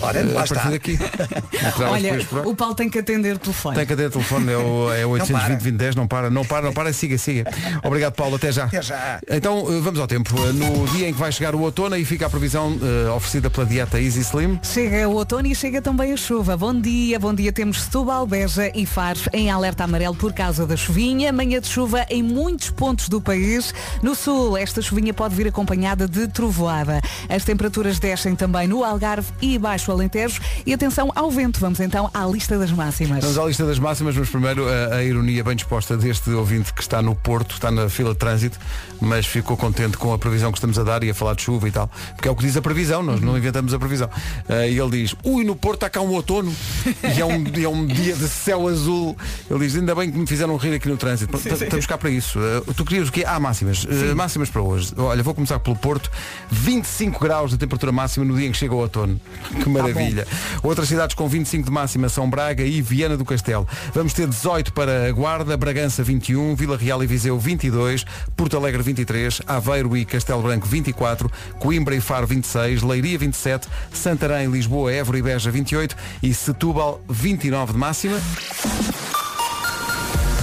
[0.00, 0.70] Ora, lá a partir está.
[0.70, 0.98] daqui.
[1.90, 3.76] Olha, o Paulo tem que atender o telefone.
[3.76, 5.34] Tem que ter telefone, é o, é o Não para.
[5.36, 7.44] 820 2010, não para, não para, não para, siga, siga.
[7.84, 8.64] Obrigado Paulo, até já.
[8.64, 9.20] Até já.
[9.30, 10.34] Então eh, vamos ao tempo.
[10.38, 13.50] Eh, No dia em que vai chegar o outono e fica a previsão eh, oferecida
[13.50, 14.58] pela dieta Easy Slim.
[14.62, 16.56] Chega o outono e chega também a chuva.
[16.56, 17.52] Bom dia, bom dia.
[17.52, 21.32] Temos Setúbal, Beja e Faro em alerta amarelo por causa da chuvinha.
[21.32, 23.74] Manhã de chuva em muitos pontos do país.
[24.02, 27.00] No sul, esta chuvinha pode vir acompanhada de trovoada.
[27.28, 30.40] As temperaturas descem também no Algarve e Baixo Alentejo.
[30.66, 31.60] E atenção ao vento.
[31.60, 33.22] Vamos então à lista das máximas.
[33.22, 36.80] Vamos à lista das máximas, mas primeiro a, a ironia bem disposta deste ouvinte que
[36.80, 38.58] está no Porto, está na fila de trânsito,
[39.00, 41.68] mas ficou contente com a previsão que estamos a dar e a falar de chuva
[41.68, 41.90] e tal.
[42.14, 44.08] Porque é o que diz a previsão, nós não inventamos a previsão.
[44.48, 46.52] Eh, e ele diz, ui, no Porto está cá um outono
[47.16, 49.16] e é um, é um dia de céu azul.
[49.50, 51.36] Ele diz, ainda bem que me fizeram rir aqui no trânsito.
[51.36, 52.38] Estamos cá para isso.
[52.38, 53.24] Eh, tu querias o quê?
[53.26, 53.86] Ah, máximas.
[53.88, 54.92] Eh, máximas para hoje.
[54.96, 56.10] Olha, vou começar pelo Porto.
[56.50, 59.20] 25 graus de temperatura máxima no dia em que chega o outono.
[59.62, 60.26] Que maravilha.
[60.62, 63.66] Outras cidades com 25 de máxima são Braga e Viana do Castelo.
[63.94, 68.04] Vamos ter 18 para a Guarda, Bragança 21, Vila Real e Viseu 22,
[68.36, 74.50] Porto Alegre 23, Aveiro e Castelo Branco 24, Coimbra e Faro 26, Leiria 27, Santarém,
[74.50, 78.20] Lisboa, Évora e Beja 28 e Setúbal 29 de máxima.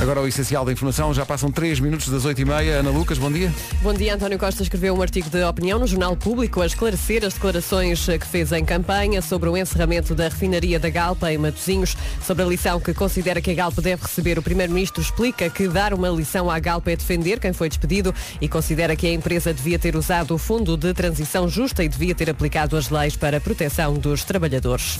[0.01, 2.79] Agora o essencial da informação, já passam 3 minutos das 8h30.
[2.79, 3.51] Ana Lucas, bom dia.
[3.81, 7.33] Bom dia, António Costa escreveu um artigo de opinião no Jornal Público a esclarecer as
[7.33, 12.43] declarações que fez em campanha sobre o encerramento da refinaria da Galpa em Matosinhos, sobre
[12.43, 14.39] a lição que considera que a Galpa deve receber.
[14.39, 18.47] O Primeiro-Ministro explica que dar uma lição à Galpa é defender quem foi despedido e
[18.47, 22.29] considera que a empresa devia ter usado o Fundo de Transição Justa e devia ter
[22.29, 24.97] aplicado as leis para a proteção dos trabalhadores.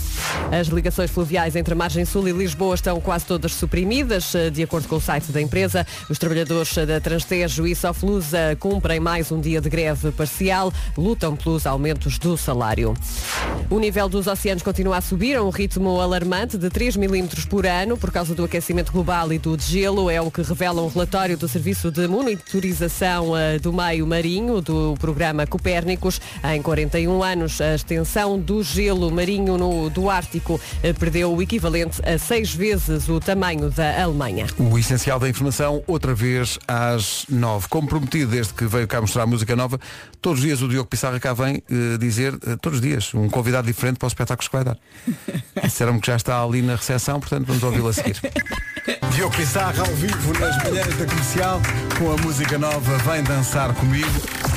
[0.51, 4.88] As ligações fluviais entre a Margem Sul e Lisboa estão quase todas suprimidas, de acordo
[4.89, 5.86] com o site da empresa.
[6.10, 11.65] Os trabalhadores da Transtejo e Soflusa cumprem mais um dia de greve parcial, lutam pelos
[11.67, 12.93] aumentos do salário.
[13.69, 17.65] O nível dos oceanos continua a subir a um ritmo alarmante de 3 milímetros por
[17.65, 20.10] ano por causa do aquecimento global e do degelo.
[20.10, 24.95] É o que revela um relatório do Serviço de Monitorização eh, do Meio Marinho do
[24.99, 26.19] programa Copérnicos.
[26.43, 32.02] Em 41 anos, a extensão do gelo marinho no, do Ártico eh, perdeu o equivalente
[32.04, 34.47] a seis vezes o tamanho da Alemanha.
[34.79, 37.67] Essencial da informação, outra vez às 9.
[37.69, 39.79] Como prometido, desde que veio cá mostrar a música nova,
[40.21, 43.29] todos os dias o Diogo Pissarra cá vem eh, dizer, eh, todos os dias, um
[43.29, 44.77] convidado diferente para os espetáculos que vai dar.
[45.63, 48.19] Disseram-me que já está ali na recepção, portanto vamos ouvi-lo a seguir.
[49.13, 51.61] Diogo Pissarra ao vivo nas manhãs da comercial,
[51.97, 54.48] com a música nova Vem Dançar Comigo.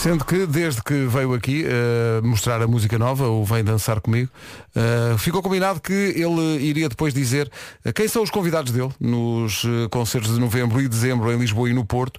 [0.00, 4.30] Sendo que desde que veio aqui eh, mostrar a música nova, o Vem Dançar Comigo,
[4.74, 7.52] eh, ficou combinado que ele iria depois dizer
[7.84, 11.74] eh, quem são os convidados dele nos concertos de novembro e dezembro em Lisboa e
[11.74, 12.18] no Porto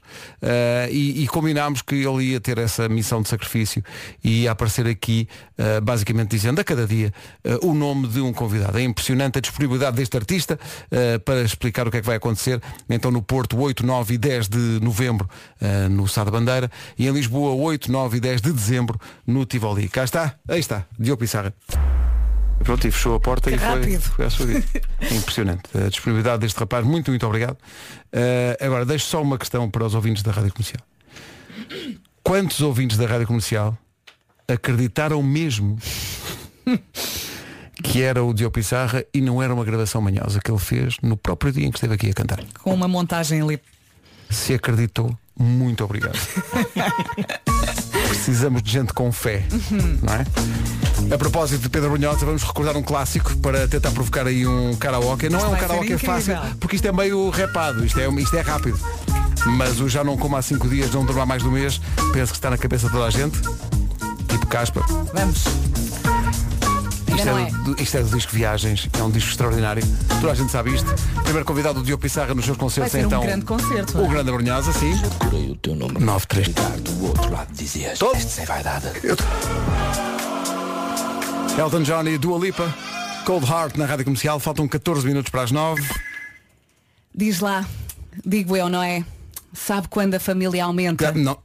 [0.92, 3.84] e, e combinámos que ele ia ter essa missão de sacrifício
[4.24, 5.28] e ia aparecer aqui
[5.82, 7.12] basicamente dizendo a cada dia
[7.64, 8.78] o nome de um convidado.
[8.78, 10.60] É impressionante a disponibilidade deste artista
[11.26, 12.62] para explicar o que é que vai acontecer.
[12.90, 15.28] Então no Porto 8, 9 e 10 de novembro
[15.90, 19.88] no Sá da Bandeira e em Lisboa 8, 9 e 10 de dezembro no Tivoli.
[19.90, 21.54] Cá está, aí está, Diogo Pissarra.
[22.64, 24.02] Pronto, e fechou a porta Que e foi, rápido.
[24.02, 24.64] foi à sua vida.
[25.12, 25.64] Impressionante.
[25.76, 27.58] A disponibilidade deste rapaz, muito, muito obrigado.
[28.12, 30.82] Eh, agora, deixo só uma questão para os ouvintes da Rádio Comercial.
[32.24, 33.76] Quantos ouvintes da Rádio Comercial
[34.48, 35.78] acreditaram mesmo
[37.84, 41.18] que era o Diogo Pissarra e não era uma gravação manhosa que ele fez no
[41.18, 42.44] próprio dia em que esteve aqui a cantar?
[42.62, 43.60] Com uma montagem ali.
[44.30, 46.18] Se acreditou, muito obrigado.
[48.08, 49.44] Precisamos de gente com fé,
[50.02, 50.26] não é?
[51.14, 55.30] A propósito de Pedro Brunhosa, vamos recordar um clássico para tentar provocar aí um karaoke.
[55.30, 58.80] Não é um karaoke fácil, porque isto é meio repado, isto é, isto é rápido.
[59.46, 61.82] Mas o já não como há cinco dias, não durma mais um mês,
[62.14, 63.40] penso que está na cabeça de toda a gente.
[64.28, 64.82] Tipo caspa.
[65.14, 65.44] Vamos.
[67.22, 67.52] Isto não é, é?
[67.52, 69.84] do, isto é do disco Viagens, é um disco extraordinário.
[70.20, 70.88] Toda a gente sabe isto.
[71.24, 74.02] Primeiro convidado do Diogo Pissarra nos seus Vai concertos ser é um então grande concerto.
[74.02, 74.98] o Grande Abrunhosa, sim.
[74.98, 76.00] Procurei o teu nome.
[76.00, 76.82] 93.
[76.82, 78.00] Do outro lado dizias.
[78.00, 78.16] Todo.
[78.16, 78.88] Este sem vaidade.
[81.58, 82.74] Elton John e Dua Lipa.
[83.26, 84.40] Cold Heart na Rádio Comercial.
[84.40, 85.84] Faltam 14 minutos para as 9.
[87.14, 87.66] Diz lá,
[88.26, 89.04] digo eu, não é?
[89.54, 91.12] Sabe quando a família aumenta?
[91.12, 91.38] Não,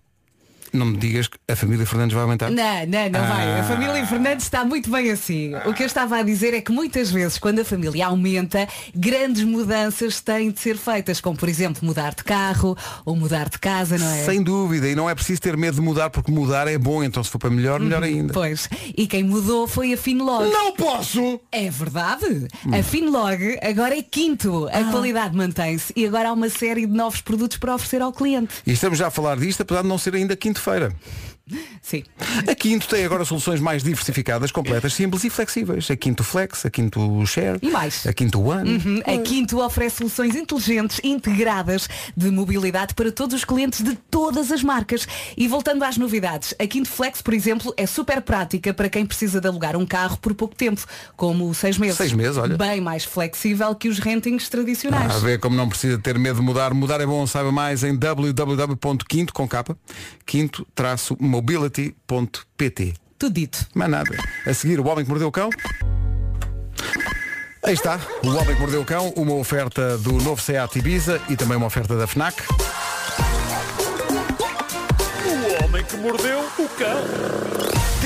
[0.73, 2.51] não me digas que a família Fernandes vai aumentar.
[2.51, 3.53] Não, não, não vai.
[3.53, 3.65] A Ah.
[3.65, 5.55] família Fernandes está muito bem assim.
[5.67, 9.43] O que eu estava a dizer é que muitas vezes, quando a família aumenta, grandes
[9.45, 13.99] mudanças têm de ser feitas, como por exemplo mudar de carro ou mudar de casa,
[13.99, 14.25] não é?
[14.25, 17.23] Sem dúvida, e não é preciso ter medo de mudar, porque mudar é bom, então
[17.23, 18.33] se for para melhor, melhor ainda.
[18.33, 18.69] Pois.
[18.97, 20.51] E quem mudou foi a Finlog.
[20.51, 21.41] Não posso!
[21.51, 22.49] É verdade.
[22.73, 24.69] A Finlog agora é quinto.
[24.73, 28.55] A qualidade mantém-se e agora há uma série de novos produtos para oferecer ao cliente.
[28.67, 30.93] E estamos já a falar disto, apesar de não ser ainda quinta-feira.
[31.81, 32.03] Sim.
[32.49, 35.89] A Quinto tem agora soluções mais diversificadas, completas, simples e flexíveis.
[35.91, 38.05] A Quinto Flex, a Quinto Share, E mais.
[38.07, 38.77] a Quinto One.
[38.77, 39.01] Uhum.
[39.07, 44.63] A Quinto oferece soluções inteligentes integradas de mobilidade para todos os clientes de todas as
[44.63, 45.07] marcas.
[45.37, 49.41] E voltando às novidades, a Quinto Flex, por exemplo, é super prática para quem precisa
[49.41, 50.85] de alugar um carro por pouco tempo,
[51.17, 51.97] como seis meses.
[51.97, 52.57] Seis meses, olha.
[52.57, 55.15] Bem mais flexível que os rentings tradicionais.
[55.15, 56.75] A ver como não precisa ter medo de mudar.
[56.75, 59.77] Mudar é bom, saiba mais em www.quinto com capa,
[61.37, 62.95] quinto-mobility.pt.
[63.19, 63.67] Tudo dito.
[63.75, 64.17] Mais nada.
[64.47, 65.51] A seguir, o Homem que Mordeu o Cão.
[67.65, 71.37] Aí está, o Homem que Mordeu o Cão, uma oferta do novo Seat Ibiza e
[71.37, 72.43] também uma oferta da FNAC.
[75.27, 77.56] O homem que mordeu o cão.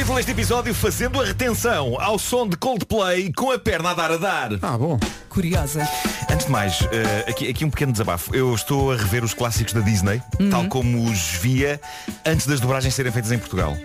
[0.00, 4.10] Título deste episódio Fazendo a retenção ao som de Coldplay com a perna a dar
[4.10, 4.50] a dar.
[4.62, 4.98] Ah, bom.
[5.28, 5.86] Curiosa.
[6.32, 8.34] Antes de mais, eh, aqui, aqui um pequeno desabafo.
[8.34, 11.78] Eu estou a rever os clássicos da Disney, tal como os via
[12.24, 13.76] antes das dobragens serem feitas em Portugal.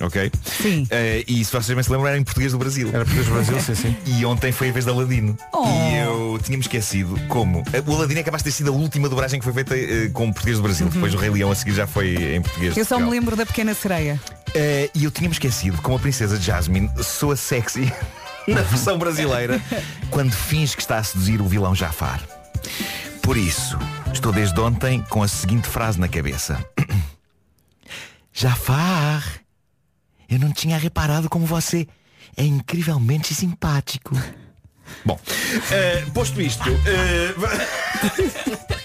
[0.00, 0.30] Ok?
[0.44, 0.86] Sim.
[0.90, 2.88] Eh, e se vocês bem se lembram, era em português do Brasil.
[2.88, 3.96] Era português do Brasil, sim, sim.
[4.06, 5.36] E ontem foi a vez de Aladino.
[5.52, 5.64] Oh.
[5.66, 7.62] E eu tinha-me esquecido como.
[7.86, 10.32] O Aladino é capaz de ter sido a última dobragem que foi feita eh, com
[10.32, 10.88] português do Brasil.
[10.88, 12.76] Depois o Rei Leão a seguir já foi em português.
[12.76, 14.20] Eu só me lembro da pequena sereia.
[14.54, 17.92] Eh, e eu tinha-me esquecido como a princesa Jasmine soa sexy
[18.46, 19.60] na versão brasileira
[20.10, 22.20] quando finge que está a seduzir o vilão Jafar.
[23.22, 23.78] Por isso,
[24.12, 26.64] estou desde ontem com a seguinte frase na cabeça.
[28.32, 29.22] Jafar,
[30.28, 31.86] eu não tinha reparado como você
[32.36, 34.14] é incrivelmente simpático.
[35.04, 35.20] Bom,
[35.70, 37.34] eh, posto isto, eh,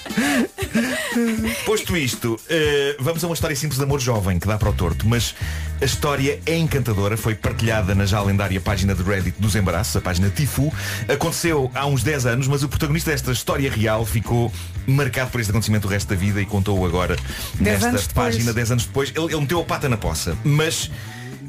[1.65, 4.73] Posto isto, eh, vamos a uma história simples de amor jovem que dá para o
[4.73, 5.35] torto, mas
[5.81, 10.01] a história é encantadora, foi partilhada na já lendária página de Reddit dos embaraços, a
[10.01, 10.73] página Tifu.
[11.07, 14.51] Aconteceu há uns 10 anos, mas o protagonista desta história real ficou
[14.87, 17.15] marcado por este acontecimento o resto da vida e contou-o agora
[17.55, 19.11] Dez nesta página 10 anos depois.
[19.15, 20.91] Ele, ele meteu a pata na poça, mas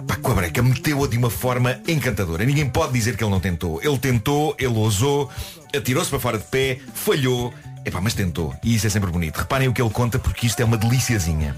[0.07, 2.45] Pá, com a breca, meteu-a de uma forma encantadora.
[2.45, 3.81] Ninguém pode dizer que ele não tentou.
[3.83, 5.31] Ele tentou, ele ousou,
[5.75, 7.53] atirou-se para fora de pé, falhou.
[7.85, 8.55] Epá, mas tentou.
[8.63, 9.37] E isso é sempre bonito.
[9.37, 11.55] Reparem o que ele conta porque isto é uma deliciazinha.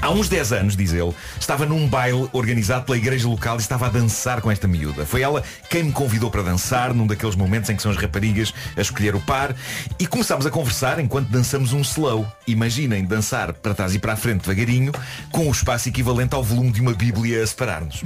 [0.00, 3.86] Há uns 10 anos, diz ele, estava num baile organizado pela igreja local e estava
[3.86, 5.06] a dançar com esta miúda.
[5.06, 8.52] Foi ela quem me convidou para dançar, num daqueles momentos em que são as raparigas
[8.76, 9.54] a escolher o par,
[9.98, 12.26] e começámos a conversar enquanto dançamos um slow.
[12.46, 14.92] Imaginem dançar para trás e para a frente devagarinho,
[15.32, 18.02] com o espaço equivalente ao volume de uma bíblia a separar-nos.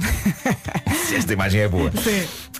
[1.05, 1.91] Se esta imagem é boa.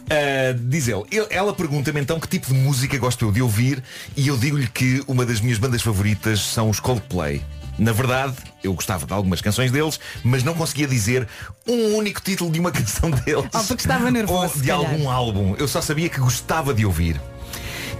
[0.09, 3.81] Ah, diz ele, ele- ela pergunta-me então que tipo de música gosto eu de ouvir
[4.17, 7.41] e eu digo-lhe que uma das minhas bandas favoritas são os Coldplay.
[7.79, 11.27] Na verdade, eu gostava de algumas canções deles, mas não conseguia dizer
[11.65, 13.45] um único título de uma canção deles.
[13.53, 15.55] Oh, porque estava nervoso, Ou de algum álbum.
[15.57, 17.19] Eu só sabia que gostava de ouvir.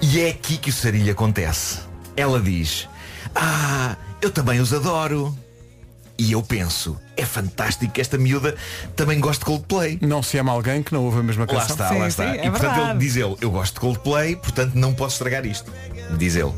[0.02, 1.80] E é aqui que o sarilho acontece.
[2.16, 2.88] Ela diz,
[3.34, 5.36] ah, eu também os adoro.
[6.18, 8.54] E eu penso, é fantástico que esta miúda
[8.94, 9.98] também goste de Coldplay.
[10.02, 11.76] Não se ama alguém que não ouve a mesma Lá canção.
[11.78, 12.36] está, lá está.
[12.36, 15.72] e portanto ele diz ele, eu gosto de Coldplay, portanto não posso estragar isto.
[16.18, 16.52] Diz ele.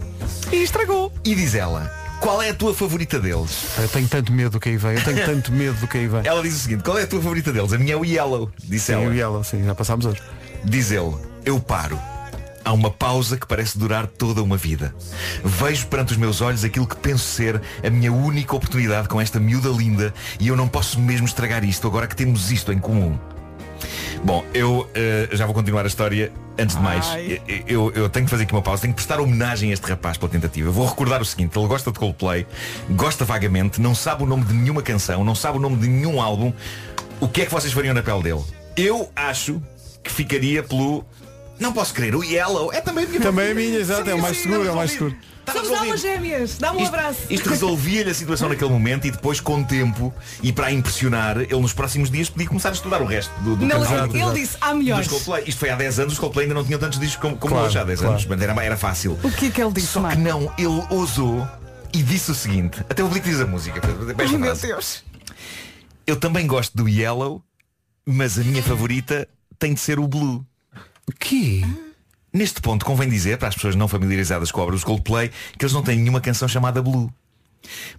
[0.51, 1.13] E estragou.
[1.23, 3.65] E diz ela, qual é a tua favorita deles?
[3.77, 4.93] Eu tenho tanto medo do que aí vem.
[4.93, 6.21] Eu tenho tanto medo do que aí vem.
[6.23, 7.73] Ela diz o seguinte, qual é a tua favorita deles?
[7.73, 9.09] A minha é o Yellow, disse Sim, ela.
[9.09, 10.21] o Yellow, sim, já passámos hoje.
[10.63, 11.99] Diz ele, eu paro.
[12.63, 14.93] Há uma pausa que parece durar toda uma vida.
[15.43, 19.39] Vejo perante os meus olhos aquilo que penso ser a minha única oportunidade com esta
[19.39, 23.17] miúda linda e eu não posso mesmo estragar isto agora que temos isto em comum.
[24.23, 26.31] Bom, eu eh, já vou continuar a história.
[26.59, 27.41] Antes de mais, Ai.
[27.65, 30.17] eu, eu- tenho que fazer aqui uma pausa, tenho que prestar homenagem a este rapaz
[30.17, 30.67] pela tentativa.
[30.67, 32.45] Eu vou recordar o seguinte, ele gosta de Coldplay,
[32.91, 36.21] gosta vagamente, não sabe o nome de nenhuma canção, não sabe o nome de nenhum
[36.21, 36.51] álbum.
[37.19, 38.41] O que é que vocês fariam na pele dele?
[38.75, 39.61] Eu acho
[40.03, 41.05] que ficaria pelo.
[41.59, 44.37] Não posso crer, o Yellow é também minha Também é minha, exato, é o mais
[44.37, 45.19] Sim, seguro, é o mais resolvido.
[45.45, 45.65] Seguro.
[45.65, 46.57] Somos almas gêmeas.
[46.57, 47.19] Dá-me um abraço.
[47.29, 51.37] Isto resolvia-lhe a situação naquele momento e depois, com o tempo, e para a impressionar,
[51.39, 54.39] ele nos próximos dias podia começar a estudar o resto do, do Não, catálogo ele
[54.41, 55.07] disse, há melhores.
[55.45, 57.67] Isto foi há 10 anos, os Coldplay ainda não tinham tantos discos como, como Claro,
[57.67, 58.13] hoje há 10 claro.
[58.13, 59.17] anos, mas era, era fácil.
[59.23, 61.47] O que é que ele disse, Só que não, ele ousou
[61.93, 63.81] e disse o seguinte, até o que diz a música.
[64.17, 64.55] Ai, meu.
[64.55, 65.03] Deus.
[66.07, 67.43] Eu também gosto do Yellow,
[68.05, 69.27] mas a minha favorita
[69.59, 70.45] tem de ser o Blue.
[71.19, 71.65] Que?
[72.33, 75.65] Neste ponto convém dizer, para as pessoas não familiarizadas com a obra dos Coldplay, que
[75.65, 77.11] eles não têm nenhuma canção chamada Blue.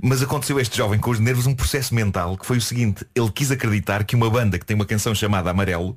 [0.03, 3.07] Mas aconteceu a este jovem com os nervos um processo mental que foi o seguinte,
[3.15, 5.97] ele quis acreditar que uma banda que tem uma canção chamada Amarelo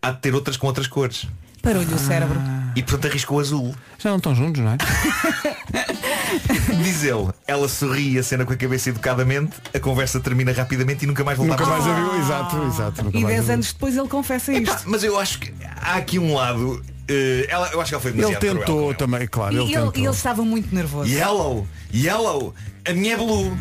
[0.00, 1.26] há de ter outras com outras cores.
[1.60, 2.40] Parou-lhe o cérebro.
[2.74, 3.74] E portanto arriscou azul.
[3.98, 4.76] Já não estão juntos, não é?
[6.82, 11.06] Diz ele, ela sorri a cena com a cabeça educadamente, a conversa termina rapidamente e
[11.06, 13.04] nunca mais voltava Nunca mais viu, exato, exato.
[13.04, 13.54] Nunca E mais 10 a viu.
[13.54, 14.90] anos depois ele confessa Epá, isto.
[14.90, 16.82] mas eu acho que há aqui um lado.
[17.08, 18.94] Eh, ela, eu acho que ela foi Ele demasiado cruel com tentou ela.
[18.94, 20.02] também, claro, E ele ele, tentou.
[20.04, 21.10] ele estava muito nervoso.
[21.10, 22.54] Yellow, yellow,
[22.88, 23.56] a minha é blue.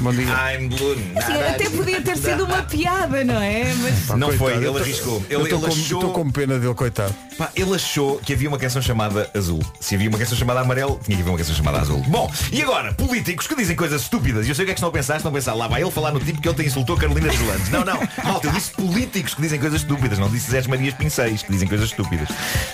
[0.00, 0.24] Bom dia.
[0.54, 0.96] I'm blue.
[1.16, 3.64] Assim, até podia ter sido uma piada, não é?
[3.74, 5.26] Mas Pá, Não foi, coitado, ele eu tô- arriscou.
[5.28, 5.98] Eu Ele, estou ele com, achou.
[5.98, 7.14] estou com pena dele, coitado.
[7.36, 9.60] Pá, ele achou que havia uma canção chamada Azul.
[9.78, 12.00] Se havia uma canção chamada Amarelo, tinha que haver uma canção chamada Azul.
[12.08, 14.46] Bom, e agora, políticos que dizem coisas estúpidas.
[14.46, 15.82] E eu sei o que é que estão a pensar, estão a pensar, lá vai
[15.82, 17.68] ele falar no tipo que ele tem insultou a Carolina Deslandes.
[17.68, 17.98] Não, não.
[18.24, 21.68] Malta, eu disse políticos que dizem coisas estúpidas, não disse Zé Marias Pinceis que dizem
[21.68, 22.28] coisas estúpidas.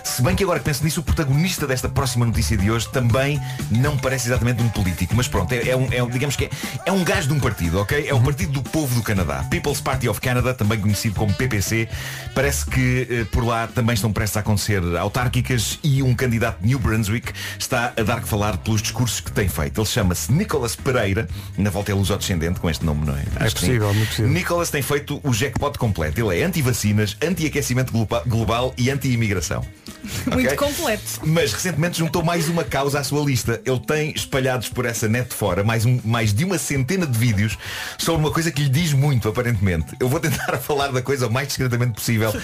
[0.05, 3.41] Se bem que agora que penso nisso, o protagonista desta próxima notícia de hoje também
[3.71, 5.12] não parece exatamente um político.
[5.17, 6.51] Mas pronto, é, é um, é digamos que é,
[6.87, 8.07] é um gajo de um partido, ok?
[8.09, 9.44] É o Partido do Povo do Canadá.
[9.50, 11.88] People's Party of Canada, também conhecido como PPC.
[12.35, 16.66] Parece que eh, por lá também estão prestes a acontecer autárquicas e um candidato de
[16.66, 19.81] New Brunswick está a dar que falar pelos discursos que tem feito.
[19.81, 21.26] Ele chama-se Nicolas Pereira,
[21.57, 23.22] na volta é luso-descendente com este nome, não é?
[23.40, 23.66] É Acho que sim.
[23.68, 24.31] possível, muito possível.
[24.31, 26.20] Nicolas tem feito o jackpot completo.
[26.20, 29.64] Ele é anti-vacinas, anti-aquecimento globa- global e anti-imigração.
[30.33, 30.57] muito Ok?
[30.57, 31.02] completo.
[31.24, 33.61] Mas recentemente juntou mais uma causa à sua lista.
[33.64, 37.57] Ele tem espalhados por essa net fora mais, um- mais de uma centena de vídeos
[37.99, 39.95] sobre uma coisa que lhe diz muito, aparentemente.
[40.01, 42.35] Eu vou tentar falar da coisa o mais discretamente possível.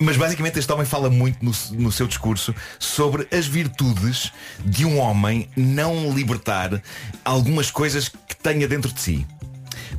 [0.00, 4.32] Mas basicamente este homem fala muito no, no seu discurso sobre as virtudes
[4.64, 6.82] de um homem não libertar
[7.22, 9.26] algumas coisas que tenha dentro de si.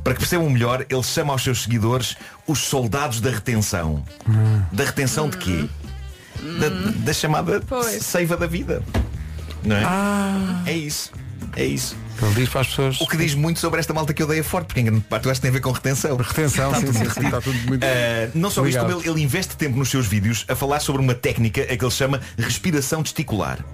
[0.02, 4.04] Para que percebam melhor, ele chama aos seus seguidores os soldados da retenção.
[4.72, 5.68] Da retenção de quê?
[6.58, 6.68] Da,
[7.04, 8.02] da chamada Pois.
[8.04, 8.82] seiva da vida.
[9.64, 9.84] Não é?
[10.66, 11.12] É isso.
[11.56, 11.96] É isso.
[12.20, 13.00] Ele diz para as pessoas.
[13.00, 15.30] O que diz muito sobre esta malta que odeia forte, porque em grande parte eu
[15.30, 16.16] acho que tem a ver com retenção.
[16.16, 17.84] Retenção, Está sim, tudo sim, muito sim, está tudo muito.
[17.84, 18.90] Uh, não só isto, ligado.
[18.90, 21.84] como ele, ele investe tempo nos seus vídeos a falar sobre uma técnica a que
[21.84, 23.64] ele chama respiração testicular.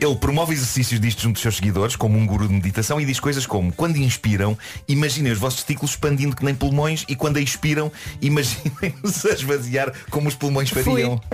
[0.00, 3.18] Ele promove exercícios disto junto dos seus seguidores, como um guru de meditação, e diz
[3.18, 7.90] coisas como, quando inspiram, imaginem os vossos testículos expandindo que nem pulmões, e quando expiram,
[8.20, 11.20] imaginem-nos a esvaziar como os pulmões fariam.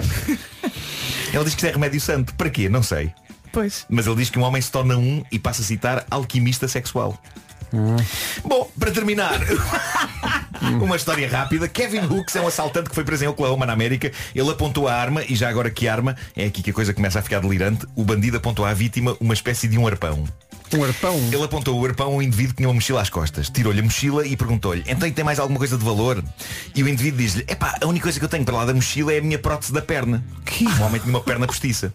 [1.32, 2.34] Ele diz que isto é remédio santo.
[2.34, 2.68] Para quê?
[2.68, 3.10] Não sei.
[3.52, 3.86] Pois.
[3.88, 7.18] Mas ele diz que um homem se torna um e passa a citar alquimista sexual.
[8.44, 9.40] Bom, para terminar,
[10.80, 11.66] uma história rápida.
[11.66, 14.12] Kevin Hooks é um assaltante que foi preso em Oklahoma, na América.
[14.34, 17.18] Ele apontou a arma, e já agora que arma, é aqui que a coisa começa
[17.18, 17.86] a ficar delirante.
[17.96, 20.24] O bandido apontou à vítima uma espécie de um arpão.
[20.74, 21.16] Um arpão.
[21.32, 23.50] Ele apontou o arpão a um indivíduo que tinha uma mochila às costas.
[23.50, 26.22] Tirou-lhe a mochila e perguntou-lhe, então tem mais alguma coisa de valor?
[26.74, 29.12] E o indivíduo diz-lhe, epá, a única coisa que eu tenho para lá da mochila
[29.12, 30.24] é a minha prótese da perna.
[30.44, 30.66] Que?
[30.66, 31.92] O homem tinha uma perna postiça.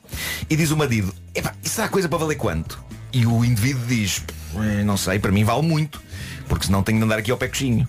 [0.49, 2.79] E diz o bandido, epá, isso será coisa para valer quanto?
[3.11, 4.21] E o indivíduo diz,
[4.55, 6.01] "Eh, não sei, para mim vale muito,
[6.47, 7.87] porque senão tenho de andar aqui ao pé coxinho.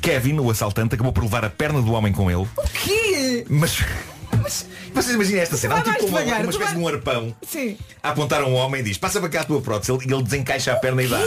[0.00, 3.44] Kevin, o assaltante, acabou por levar a perna do homem com ele, O quê?
[3.48, 3.78] mas...
[4.42, 7.36] mas vocês imaginem esta cena, há tipo uma, devagar, uma espécie vai- de um arpão
[7.46, 7.76] Sim.
[8.02, 10.22] a apontar a um homem e diz passa para cá a tua prótese e ele
[10.22, 11.18] desencaixa a perna e dá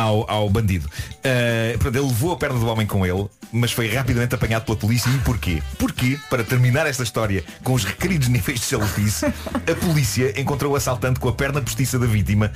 [0.00, 0.88] ao, ao bandido
[1.18, 4.76] Uh, portanto, ele levou a perna do homem com ele mas foi rapidamente apanhado pela
[4.78, 5.60] polícia e porquê?
[5.78, 10.76] Porque, para terminar esta história com os requeridos níveis de chalefice a polícia encontrou o
[10.76, 12.52] assaltante com a perna postiça da vítima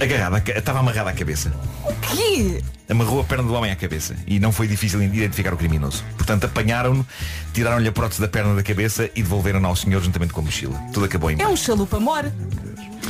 [0.00, 1.52] agarrada, estava amarrada à cabeça
[1.84, 2.62] O quê?
[2.88, 6.02] Amarrou a perna do homem à cabeça e não foi difícil identificar o criminoso.
[6.16, 7.06] Portanto, apanharam-no,
[7.52, 10.78] tiraram-lhe a prótese da perna da cabeça e devolveram-no ao senhor juntamente com a mochila.
[10.92, 12.30] Tudo acabou em É um chalupa-mor.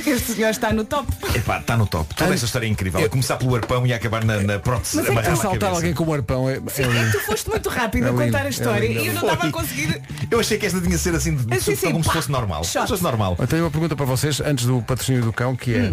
[0.07, 1.12] Este senhor está no top.
[1.35, 2.14] Epá, está no top.
[2.14, 3.05] Toda esta história é incrível.
[3.05, 5.67] A começar pelo arpão e a acabar na, na prótese Mas é que Assaltar cabeça.
[5.67, 7.12] alguém com um arpão é, é Sim, é que lindo.
[7.12, 9.01] tu foste muito rápido É a contar lindo, a é história lindo.
[9.01, 10.01] e eu não estava a conseguir.
[10.31, 12.14] Eu achei que esta tinha de ser assim, de, Assim, sim, como se pá.
[12.14, 12.62] fosse normal.
[12.62, 12.75] Shot.
[12.75, 13.37] Como se fosse normal.
[13.41, 15.93] Eu tenho uma pergunta para vocês antes do patrocínio do cão, que é.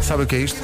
[0.00, 0.60] Sabe o que é isto?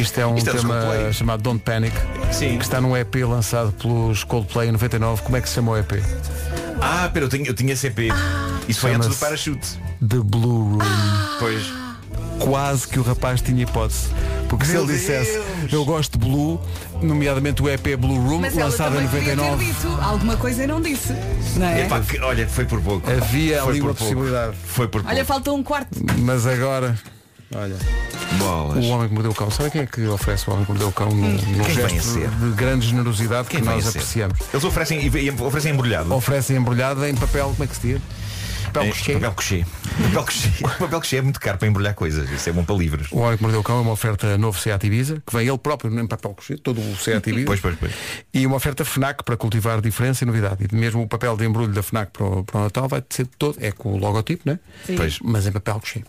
[0.00, 1.12] Isto é um Isto é tema Coldplay.
[1.12, 1.94] chamado Don't Panic,
[2.32, 2.56] Sim.
[2.58, 5.22] que está num EP lançado pelos Coldplay em 99.
[5.22, 5.92] Como é que se chama o EP?
[6.80, 8.08] Ah, pera, eu tinha, eu tinha CP.
[8.68, 9.78] Isso foi antes do parachute.
[10.00, 10.78] The Blue Room.
[11.38, 11.62] Pois.
[12.38, 14.08] Quase que o rapaz tinha hipótese.
[14.48, 16.60] Porque se Meu ele dissesse eu gosto de Blue,
[17.02, 19.64] nomeadamente o EP Blue Room, Mas lançado em também podia ter 99.
[19.64, 21.12] dito alguma coisa e não disse.
[21.56, 21.82] Não é?
[21.82, 23.08] Epá, que- olha, foi por pouco.
[23.08, 24.02] Havia Foi ali uma pouco.
[24.02, 24.56] possibilidade.
[24.64, 25.08] Foi por pouco.
[25.14, 25.90] Olha, faltou um quarto.
[26.18, 26.98] Mas agora,
[27.54, 27.76] olha,
[28.38, 28.84] Bolas.
[28.84, 30.88] o Homem que Mordeu o Cão, sabe quem é que oferece o Homem que Mordeu
[30.88, 34.38] o Cão num, Quem gesto de grande generosidade Quem que nós apreciamos?
[34.52, 35.00] Eles oferecem,
[35.40, 36.14] oferecem embrulhado.
[36.14, 38.02] Oferecem embrulhada em papel, como é que se diz?
[38.72, 39.12] Papel Em couché.
[39.14, 39.64] Papel couché.
[40.78, 42.30] Papel couché é muito caro para embrulhar coisas.
[42.30, 43.08] Isso é bom para livros.
[43.10, 45.58] O Homem que Mordeu o Cão é uma oferta novo Seat Ibiza, que vem ele
[45.58, 47.46] próprio em papel couché, todo o Seat Ibiza.
[47.46, 47.92] Pois, pois, pois.
[48.32, 50.66] E uma oferta FNAC para cultivar diferença e novidade.
[50.70, 53.26] E mesmo o papel de embrulho da FNAC para o, para o Natal vai ser
[53.38, 54.58] todo, é com o logotipo, né?
[54.86, 54.96] Sim.
[54.96, 55.18] Pois.
[55.20, 56.02] Mas em papel couché.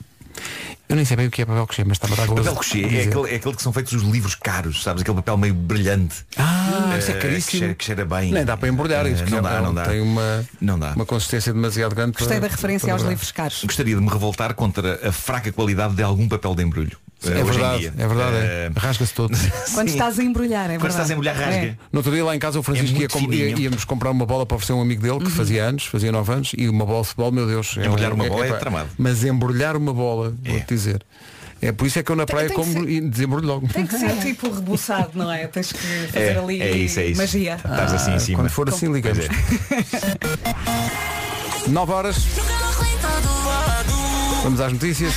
[0.91, 2.53] Eu nem sei bem o que é papel couché, mas está a dar gozo Papel
[2.53, 5.01] couché a é aquele, é aquele que são feitos os livros caros, sabes?
[5.01, 6.15] Aquele papel meio brilhante.
[6.37, 7.59] Ah, Eh, isso é Que caríssimo.
[7.59, 8.31] cheira, que cheira bem.
[8.31, 9.23] Nem dá para embrulhar Eh, isso.
[9.29, 9.83] Não dá, é- não dá.
[9.85, 10.91] Tem uma, Não dá.
[10.93, 12.11] uma consistência demasiado grande.
[12.17, 13.63] Gostei para- da referência para aos livros caros.
[13.63, 16.97] Gostaria de me revoltar contra a fraca qualidade de algum papel de embrulho.
[17.21, 18.35] Sim, eh, é hoje em verdade, é verdade.
[18.37, 18.79] Eh, é.
[18.79, 19.37] Rasga-se todo.
[19.75, 20.91] Quando estás a embrulhar, é Quando verdade.
[20.93, 21.53] estás a embrulhar, rasga.
[21.67, 21.75] É.
[21.91, 24.25] No outro dia lá em casa o Francisco É ia com- ia- íamos comprar uma
[24.25, 26.83] bola para oferecer a um amigo dele que fazia anos, fazia 9 anos, e uma
[26.83, 27.77] bola de futebol, meu Deus.
[27.77, 28.89] é Embrulhar um- uma bola é tramado.
[28.97, 31.03] Mas embrulhar uma bola, vou-te dizer.
[31.61, 33.67] É por isso é que eu na praia tem que como ser- e desembrulho logo.
[33.67, 35.45] Tem que ser tipo rebuçado, não é?
[35.47, 37.21] Tens que fazer É, ali é isso, é isso.
[37.21, 37.55] magia.
[37.55, 38.39] Estás assim em cima.
[38.39, 39.25] Quando for assim ligamos.
[39.69, 40.17] Pois é.
[41.69, 42.15] 9 horas.
[44.43, 45.13] Vamos às notícias.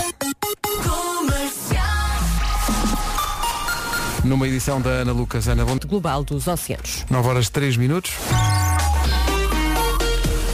[4.23, 5.79] Numa edição da Ana Lucas Ana Bom.
[5.87, 7.05] Global dos Oceanos.
[7.11, 8.13] 9 horas 3 minutos.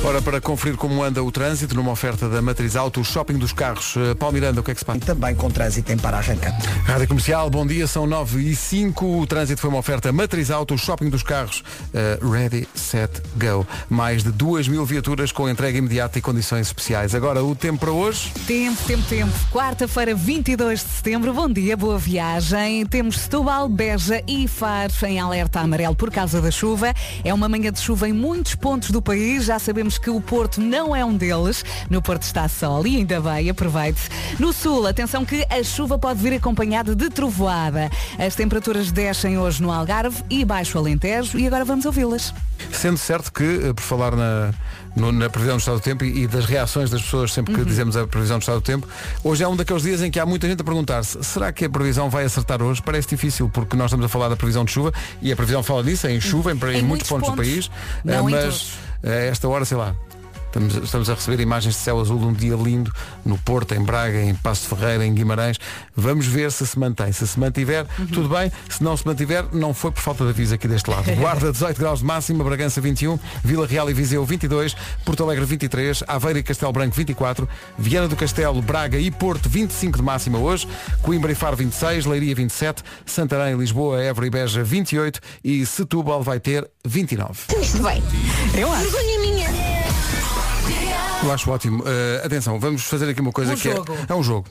[0.02, 3.52] Ora, para conferir como anda o trânsito numa oferta da Matriz Auto, o shopping dos
[3.52, 3.94] carros.
[3.98, 4.98] Eh, Paulo Miranda, o que é que se passa?
[5.00, 6.56] Também com trânsito em para arrancar.
[6.86, 9.20] Rádio Comercial, bom dia, são 9 e 5.
[9.20, 11.62] O trânsito foi uma oferta Matriz Auto, o shopping dos carros.
[11.92, 13.66] eh, ready, set, go.
[13.90, 17.14] Mais de 2 mil viaturas com entrega imediata e condições especiais.
[17.14, 18.32] Agora, o tempo para hoje.
[18.46, 19.32] Tempo, tempo, tempo.
[19.52, 21.34] Quarta-feira, 22 de setembro.
[21.34, 22.86] Bom dia, boa viagem.
[22.86, 26.94] Temos Setúbal, Beja e Faro em alerta amarelo por causa da chuva.
[27.22, 29.44] É uma manhã de chuva em muitos pontos do país.
[29.44, 31.64] Já sabemos que o Porto não é um deles.
[31.88, 34.08] No Porto está sol e ainda bem, aproveite.
[34.38, 37.90] No Sul, atenção que a chuva pode vir acompanhada de trovoada.
[38.18, 42.34] As temperaturas descem hoje no Algarve e Baixo Alentejo e agora vamos ouvi-las.
[42.72, 44.52] Sendo certo que, eh, por falar na,
[44.96, 47.64] no- na previsão do estado do tempo e, e das reações das pessoas sempre que
[47.64, 48.86] dizemos a previsão do estado do tempo,
[49.24, 51.70] hoje é um daqueles dias em que há muita gente a perguntar-se, será que a
[51.70, 52.82] previsão vai acertar hoje?
[52.82, 55.82] Parece difícil, porque nós estamos a falar da previsão de chuva e a previsão fala
[55.84, 57.48] disso, é em chuva, em, em Em muitos muitos pontos, do pontos.
[57.48, 57.70] país,
[58.06, 58.72] eh, mas
[59.04, 59.94] a esta hora, sei lá.
[60.50, 62.92] Estamos, estamos a receber imagens de céu azul de um dia lindo
[63.24, 65.58] no Porto, em Braga, em Passo de Ferreira, em Guimarães.
[65.94, 67.12] Vamos ver se se mantém.
[67.12, 68.06] Se se mantiver, Uhum.
[68.08, 68.50] tudo bem.
[68.68, 71.04] Se não se mantiver, não foi por falta de aviso aqui deste lado.
[71.14, 74.74] Guarda 18 graus de máxima, Bragança 21, Vila Real e Viseu 22,
[75.04, 77.48] Porto Alegre 23, Aveiro e Castelo Branco 24,
[77.78, 80.66] Viana do Castelo, Braga e Porto 25 de máxima hoje,
[81.02, 86.40] Coimbra e Faro 26, Leiria 27, Santarém, Lisboa, Évora e Beja 28 e Setúbal vai
[86.40, 87.38] ter 29.
[87.62, 88.02] Isto bem.
[88.58, 88.90] Eu acho.
[88.90, 89.50] Vergonha minha.
[91.22, 91.82] Eu acho ótimo.
[91.82, 93.74] Uh, atenção, vamos fazer aqui uma coisa Um que é-.
[94.08, 94.48] É, um jogo.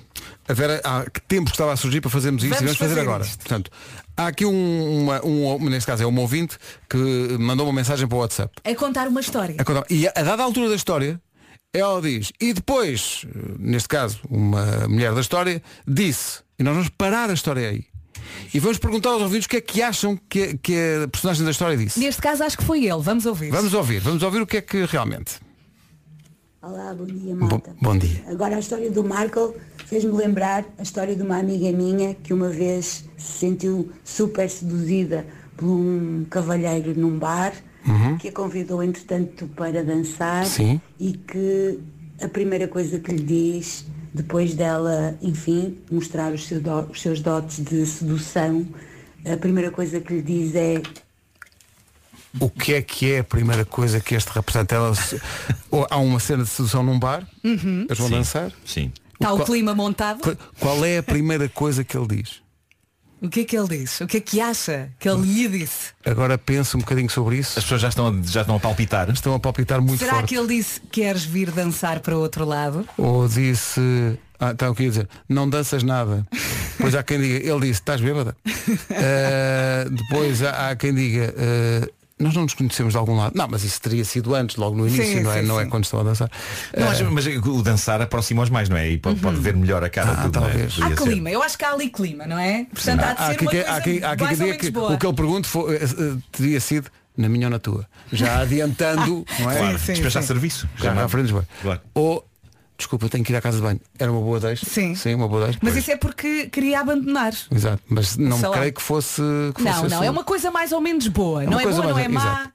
[0.47, 2.78] A Vera, há que tempo que estava a surgir para fazermos isto Vamos e vamos
[2.78, 3.24] fazer, fazer agora.
[3.24, 3.38] isto.
[3.39, 3.72] Portanto,
[4.15, 6.57] há aqui um, uma, um, neste caso é um ouvinte
[6.88, 6.97] que
[7.39, 8.53] mandou uma mensagem para o WhatsApp.
[8.63, 9.55] É contar uma história.
[9.57, 11.20] A contar- E a, a dada altura da história,
[11.74, 13.26] ela diz, e depois,
[13.57, 17.84] neste caso, uma mulher da história, disse, e nós vamos parar a história aí.
[18.53, 21.51] E vamos perguntar aos ouvintes o que é que acham que, que a personagem da
[21.51, 21.99] história disse.
[21.99, 23.01] Neste caso acho que foi ele.
[23.01, 23.49] Vamos ouvir.
[23.49, 25.34] Vamos ouvir, vamos ouvir o que é que realmente.
[26.62, 27.74] Olá, bom dia, Bom, malta.
[27.82, 28.22] bom dia.
[28.28, 29.55] Agora a história do Marco
[29.86, 35.26] fez-me lembrar a história de uma amiga minha que uma vez se sentiu super seduzida
[35.55, 37.53] por um cavalheiro num bar
[37.88, 38.18] Uhum.
[38.18, 40.82] que a convidou entretanto para dançar Sim.
[40.99, 41.80] e que
[42.22, 48.68] a primeira coisa que lhe diz depois dela, enfim, mostrar os seus dotes de sedução,
[49.26, 50.82] a primeira coisa que lhe diz é
[52.40, 54.76] O que é que é a primeira coisa que este representa?
[54.76, 55.20] Ela, se-
[55.72, 57.86] ou há uma cena de sedução num bar, Uhum.
[57.88, 58.14] eles vão Sim.
[58.16, 58.52] dançar.
[58.66, 58.92] Sim.
[59.14, 60.20] Está o qual- clima montado.
[60.22, 62.36] Qual- Qual é a primeira coisa que ele diz?
[63.22, 64.02] O que é que ele disse?
[64.04, 65.88] O que é que acha que ele lhe disse?
[66.06, 67.60] Agora pensa um bocadinho sobre isso.
[67.60, 69.10] As pessoas já estão, a- já estão a palpitar.
[69.10, 70.30] Estão a palpitar muito Será forte.
[70.30, 72.88] que ele disse queres vir dançar para o outro lado?
[72.98, 73.82] Ou disse.
[74.40, 75.10] Ah, então o que ia dizer?
[75.28, 76.26] Não danças nada.
[76.78, 78.34] Depois há quem diga, ele disse, estás bêbada?
[78.92, 83.34] Ah, depois há, há quem diga, ah, nós não nos conhecemos de algum lado.
[83.36, 85.65] Não, mas isso teria sido antes, logo no início, Sim, não, é, sim, não é
[85.65, 86.30] quando estão a dançar.
[86.78, 88.89] Não, Ah, mas, mas o dançar aproxima-os mais, não é?
[88.89, 90.41] E pode, pode ver melhor a cara Ah, tudo, é?
[90.41, 90.74] talvez.
[90.74, 91.03] Há Podia ser.
[91.03, 92.65] clima, eu acho que há ali clima, não é?
[92.74, 94.39] Portanto, há de Há ser aqui uma que- coisa há aqui- há aqui que mais
[94.39, 94.93] ou diga menos que boa.
[94.93, 97.86] o que ele pergunta foi, eh, eh, teria sido na minha ou na tua.
[98.11, 99.57] Já adiantando, não é?
[99.57, 100.70] Claro, Sim, sim, serviço.
[100.78, 101.34] Já à frente.
[101.61, 101.82] Claro.
[101.93, 102.29] Ou
[102.80, 103.80] desculpa, tenho que ir à casa de banho.
[104.00, 104.66] Era uma boa deixa.
[104.66, 104.96] Sim.
[104.96, 105.60] Sim, uma boa deixa.
[105.62, 105.84] Mas Pois.
[105.84, 107.34] isso é porque queria abandonar.
[107.52, 109.22] Exato, mas não Sei creio que fosse.
[109.56, 110.08] Que Não, fosse não, assim.
[110.08, 111.44] é uma coisa mais ou menos boa.
[111.44, 112.22] É não é coisa boa, não é má.
[112.22, 112.52] exato.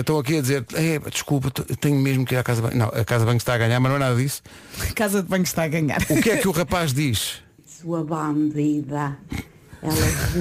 [0.00, 1.50] Estão aqui a dizer, "Eh, desculpa,
[1.80, 2.78] tenho mesmo que ir à casa de banho.
[2.78, 4.42] Não, a casa de banho está a ganhar, mas não é nada disso.
[4.80, 6.00] A casa de banho está a ganhar.
[6.10, 7.42] O que é que o rapaz diz?
[7.66, 9.16] Sua bandida.
[9.80, 9.94] Ela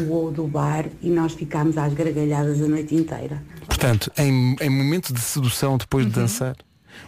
[0.06, 3.44] voou do bar e nós ficámos às gargalhadas a noite inteira.
[3.68, 6.12] Portanto, em, em momento de sedução depois Uhum.
[6.12, 6.56] de dançar,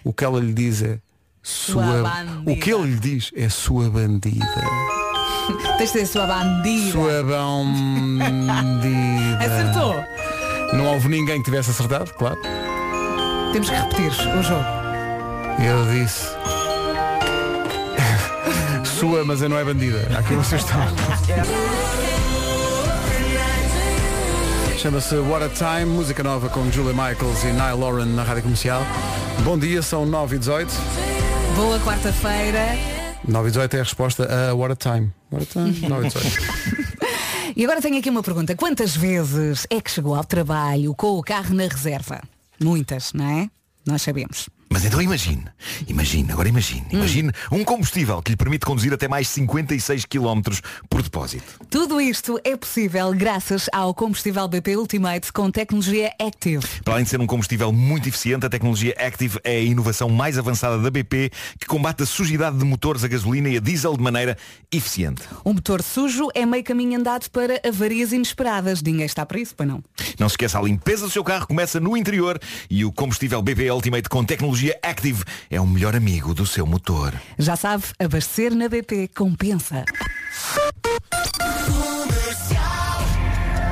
[0.04, 1.00] o que ela lhe diz é
[1.42, 2.52] Sua bandida.
[2.52, 4.46] o que ele lhe diz é sua bandida.
[5.78, 6.92] Tens de ser a sua bandida.
[6.92, 9.40] Sua bandida.
[9.40, 9.96] Acertou.
[10.74, 12.38] Não houve ninguém que tivesse acertado, claro.
[13.52, 14.64] Temos que repetir o jogo.
[15.58, 16.28] Ele disse.
[19.00, 20.02] Sua, mas eu não é bandida.
[20.18, 20.78] Aqui uma sugestão.
[24.78, 28.82] Chama-se What a Time, música nova com Julia Michaels e Nile Lauren na rádio comercial.
[29.44, 30.72] Bom dia, são 9 e 18.
[31.60, 32.68] Boa quarta-feira.
[33.28, 35.12] 9 e 18 é a resposta a What a Time.
[35.30, 37.53] What a Time, 9 e 18.
[37.57, 38.55] E agora tenho aqui uma pergunta.
[38.55, 42.22] Quantas vezes é que chegou ao trabalho com o carro na reserva?
[42.64, 43.49] Muitas, não é?
[43.86, 44.49] Nós sabemos.
[44.72, 45.46] Mas então imagine,
[45.88, 50.42] imagine, agora imagine, imagine um combustível que lhe permite conduzir até mais 56 km
[50.88, 51.60] por depósito.
[51.72, 56.64] Tudo isto é possível graças ao combustível BP Ultimate com tecnologia Active.
[56.84, 60.38] Para além de ser um combustível muito eficiente, a tecnologia Active é a inovação mais
[60.38, 64.04] avançada da BP que combate a sujidade de motores a gasolina e a diesel de
[64.04, 64.38] maneira
[64.72, 65.24] eficiente.
[65.44, 68.84] Um motor sujo é meio caminho andado para avarias inesperadas.
[68.84, 69.84] Ninguém está para isso, para não.
[70.20, 72.40] Não se esqueça, a limpeza do seu carro começa no interior
[72.70, 77.14] e o combustível BP Ultimate com tecnologia Active é o melhor amigo do seu motor.
[77.38, 79.86] Já sabe, abastecer na BP compensa.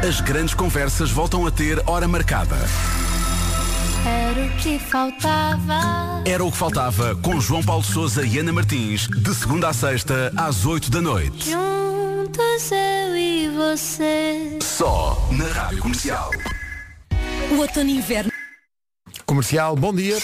[0.08, 2.56] As grandes conversas voltam a ter hora marcada.
[4.06, 6.24] Era o que faltava.
[6.26, 10.32] Era o que faltava com João Paulo Souza e Ana Martins, de segunda a sexta,
[10.38, 11.52] às 8 da noite.
[11.52, 14.60] Juntos eu e você.
[14.62, 16.32] Só na Rádio Comercial.
[17.52, 18.32] O outono e inverno.
[19.26, 20.18] Comercial, bom dia.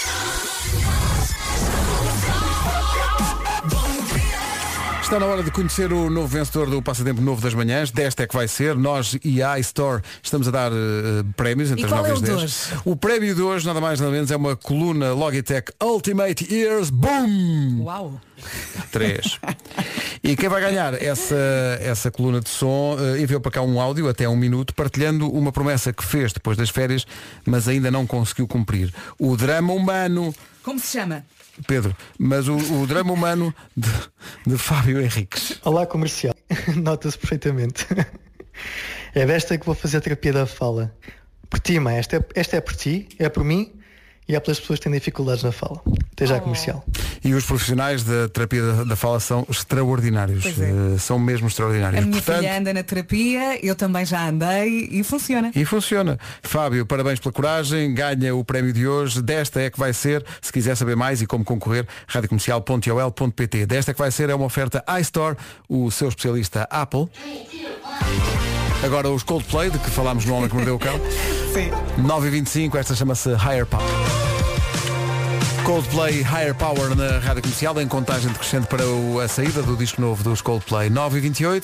[5.14, 7.92] Está na hora de conhecer o novo vencedor do Passatempo Novo das Manhãs.
[7.92, 8.76] Desta é que vai ser.
[8.76, 12.12] Nós e a iStore estamos a dar eh, prémios entre E as qual 9 é
[12.12, 12.42] e as o de 10.
[12.42, 12.82] hoje?
[12.84, 17.84] O prémio de hoje, nada mais nada menos, é uma coluna Logitech Ultimate Ears Boom!
[17.84, 18.20] Uau!
[18.92, 19.40] 3.
[20.24, 21.36] E quem vai ganhar essa,
[21.82, 25.52] essa coluna de som eh, enviou para cá um áudio até um minuto partilhando uma
[25.52, 27.06] promessa que fez depois das férias,
[27.46, 28.94] mas ainda não conseguiu cumprir.
[29.20, 30.34] O drama humano,
[30.64, 31.26] Como se chama?
[31.68, 33.90] Pedro, mas o, o drama humano de,
[34.48, 35.60] de Fábio Henriques.
[35.64, 36.34] Olá comercial,
[36.76, 37.86] nota-se perfeitamente.
[39.14, 40.96] É desta que vou fazer a terapia da fala.
[41.50, 43.72] Por ti, mãe, esta é, esta é por ti, é por mim
[44.28, 45.82] e é pelas pessoas que têm dificuldades na fala.
[46.14, 46.28] Até Oh.
[46.28, 46.86] já comercial.
[47.24, 50.46] E os profissionais da terapia da, fala são extraordinários.
[50.46, 50.94] É.
[50.96, 52.06] Eh, são mesmo A extraordinários.
[52.06, 55.52] minha Portanto, filha anda na terapia, eu também já andei e funciona.
[55.56, 56.20] E funciona.
[56.44, 59.22] Fábio, parabéns pela coragem, ganha o prémio de hoje.
[59.22, 63.66] Desta é que vai ser, se quiser saber mais e como concorrer, radiocomercial.ol.pt.
[63.66, 67.08] Desta é que vai ser é uma oferta iStore, o seu especialista Apple.
[68.84, 71.00] Agora os Coldplay, de que falámos no Homem que Mordeu o Cão.
[71.54, 71.72] Sim.
[72.02, 73.86] 9h25, esta chama-se Higher Power.
[75.64, 78.84] Coldplay Higher Power na Rádio Comercial, em contagem decrescente para
[79.24, 81.64] a saída do disco novo dos Coldplay 9h28.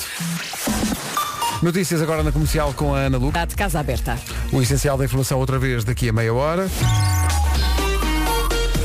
[1.62, 3.28] Notícias agora na comercial com a Ana Lu.
[3.28, 4.18] Está de casa aberta.
[4.54, 6.70] O essencial da informação outra vez daqui a meia hora.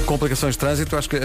[0.06, 1.20] Complicações de trânsito, acho que eh,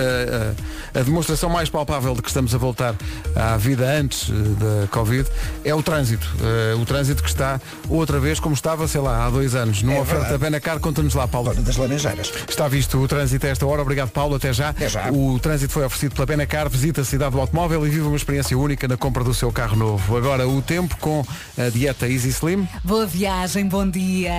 [0.95, 2.95] eh, a demonstração mais palpável de que estamos a voltar
[3.35, 4.33] à vida antes eh,
[4.81, 5.27] da Covid
[5.65, 6.25] é o trânsito.
[6.41, 7.59] Eh, o trânsito que está
[7.89, 9.83] outra vez como estava, sei lá, há dois anos.
[9.83, 10.37] Numa É oferta.
[10.37, 11.53] Benacar, conta-nos lá, Paulo.
[11.55, 12.31] das Laranjeiras.
[12.47, 13.81] Está visto o trânsito a esta hora.
[13.81, 14.35] Obrigado, Paulo.
[14.35, 14.73] Até já.
[14.87, 15.11] já.
[15.11, 16.69] O trânsito foi oferecido pela Benacar.
[16.69, 19.75] Visita a cidade do automóvel e vive uma experiência única na compra do seu carro
[19.75, 20.15] novo.
[20.17, 21.23] Agora o tempo com
[21.57, 22.67] a dieta Easy Slim.
[22.83, 24.31] Boa viagem, bom dia.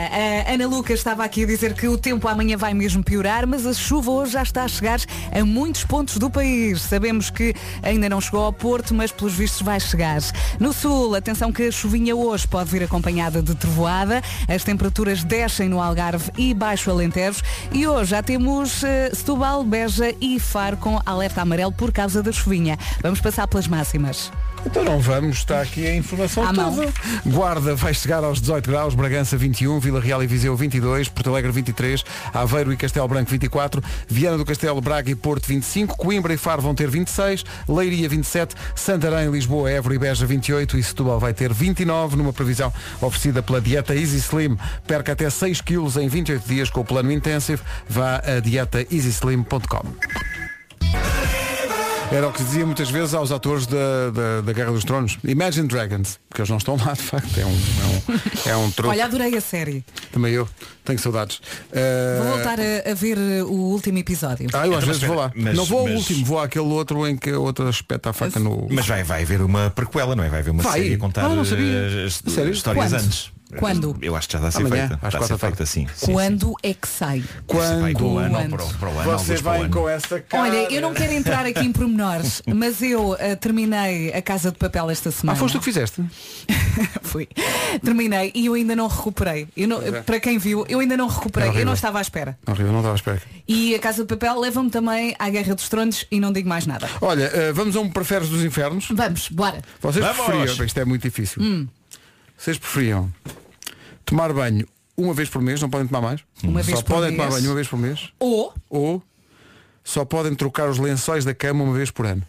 [0.46, 3.66] A Ana Lucas estava aqui a dizer que o tempo amanhã vai mesmo piorar, mas
[3.66, 5.00] a chuva hoje já está a chegar
[5.32, 6.82] a muitos pontos do país.
[6.82, 10.20] Sabemos que ainda não chegou ao Porto, mas pelos vistos vai chegar.
[10.58, 14.22] No sul, atenção que a chuvinha hoje pode vir acompanhada de trovoada.
[14.48, 17.42] As temperaturas descem no Algarve e Baixo Alentejo.
[17.72, 22.32] E hoje já temos eh, Setúbal, Beja e Faro com alerta amarelo por causa da
[22.32, 22.78] chuvinha.
[23.02, 24.30] Vamos passar pelas máximas.
[24.64, 26.74] Então não vamos, está aqui a informação À mão.
[26.74, 26.92] toda.
[27.26, 31.50] Guarda vai chegar aos 18 graus, Bragança 21, Vila Real e Viseu 22, Porto Alegre
[31.50, 36.36] 23, Aveiro e Castelo Branco 24, Viana do Castelo, Braga e Porto 25, Coimbra e
[36.36, 41.32] Faro vão ter 26, Leiria 27, Santarém, Lisboa, Évora e Beja 28 e Setúbal vai
[41.32, 44.56] ter 29 numa previsão oferecida pela dieta Easy Slim.
[44.86, 47.62] Perca até 6 quilos em 28 dias com o plano Intensive.
[47.88, 50.59] Vá a dietaeasyslim.com.
[52.12, 55.16] Era o que dizia muitas vezes aos atores da, da, da Guerra dos Tronos.
[55.22, 57.38] Imagine Dragons, porque eles não estão lá, de facto.
[57.38, 58.90] É um, é um, é um truque.
[58.90, 59.84] Olha, adorei a série.
[60.10, 60.48] Também eu.
[60.84, 61.40] Tenho saudades.
[61.72, 64.48] Vou Uh, voltar a, a ver uh, o último episódio.
[64.52, 65.32] Ah, eu às Então, vezes mas vou lá.
[65.36, 68.12] mas- não vou ao mas- último, vou àquele outro em que a outra espeta a
[68.12, 68.66] faca no.
[68.70, 70.28] Mas vai, vai haver uma prequela, não é?
[70.28, 70.80] Vai haver uma Vai?
[70.82, 71.64] série a contar Ah, não sabia.
[71.64, 72.94] eh, as- histórias Quando?
[72.94, 73.30] antes.
[73.58, 73.96] Quando?
[74.00, 75.06] Eu acho que já está a ser Amanhã, feita.
[75.06, 75.86] Está a ser feita assim.
[75.94, 77.24] Sim, Quando é que sai?
[77.46, 77.80] Quando?
[77.80, 78.50] Vai para o ano Quando?
[78.50, 79.18] para o, para o ano.
[79.18, 80.42] Você com essa cara.
[80.44, 84.58] Olha, eu não quero entrar aqui em pormenores, mas eu uh, terminei a Casa de
[84.58, 85.38] Papel esta Ah, semana.
[85.38, 86.02] foste tu que fizeste?
[87.02, 87.28] Fui.
[87.82, 89.48] Terminei e eu ainda não recuperei.
[89.56, 90.02] Eu não- é.
[90.02, 91.50] Para quem viu, eu ainda não recuperei.
[91.50, 92.38] É eu não estava à espera.
[92.46, 93.22] Horrível, não estava à espera.
[93.48, 96.66] E a Casa de Papel leva-me também à Guerra dos Tronos e não digo mais
[96.66, 96.88] nada.
[97.00, 98.88] Olha, eh, vamos a um preferes dos infernos.
[98.90, 99.60] Vamos, bora.
[99.80, 100.24] Vocês Vamos!
[100.24, 101.42] preferiam, isto é muito difícil.
[101.42, 101.66] Hum.
[102.40, 103.12] Vocês preferiam
[104.06, 104.66] tomar banho
[104.96, 106.20] uma vez por mês, não podem tomar mais?
[106.42, 107.16] Uma só vez por podem mês.
[107.22, 108.08] tomar banho uma vez por mês?
[108.18, 109.02] Ou Ou
[109.84, 112.22] só podem trocar os lençóis da cama uma vez por ano?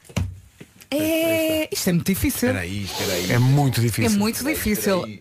[0.92, 1.42] é.
[1.74, 2.50] Isto é muito difícil.
[2.50, 3.32] Espera aí, espera aí.
[3.32, 4.20] É muito É difícil.
[4.20, 5.20] muito difícil.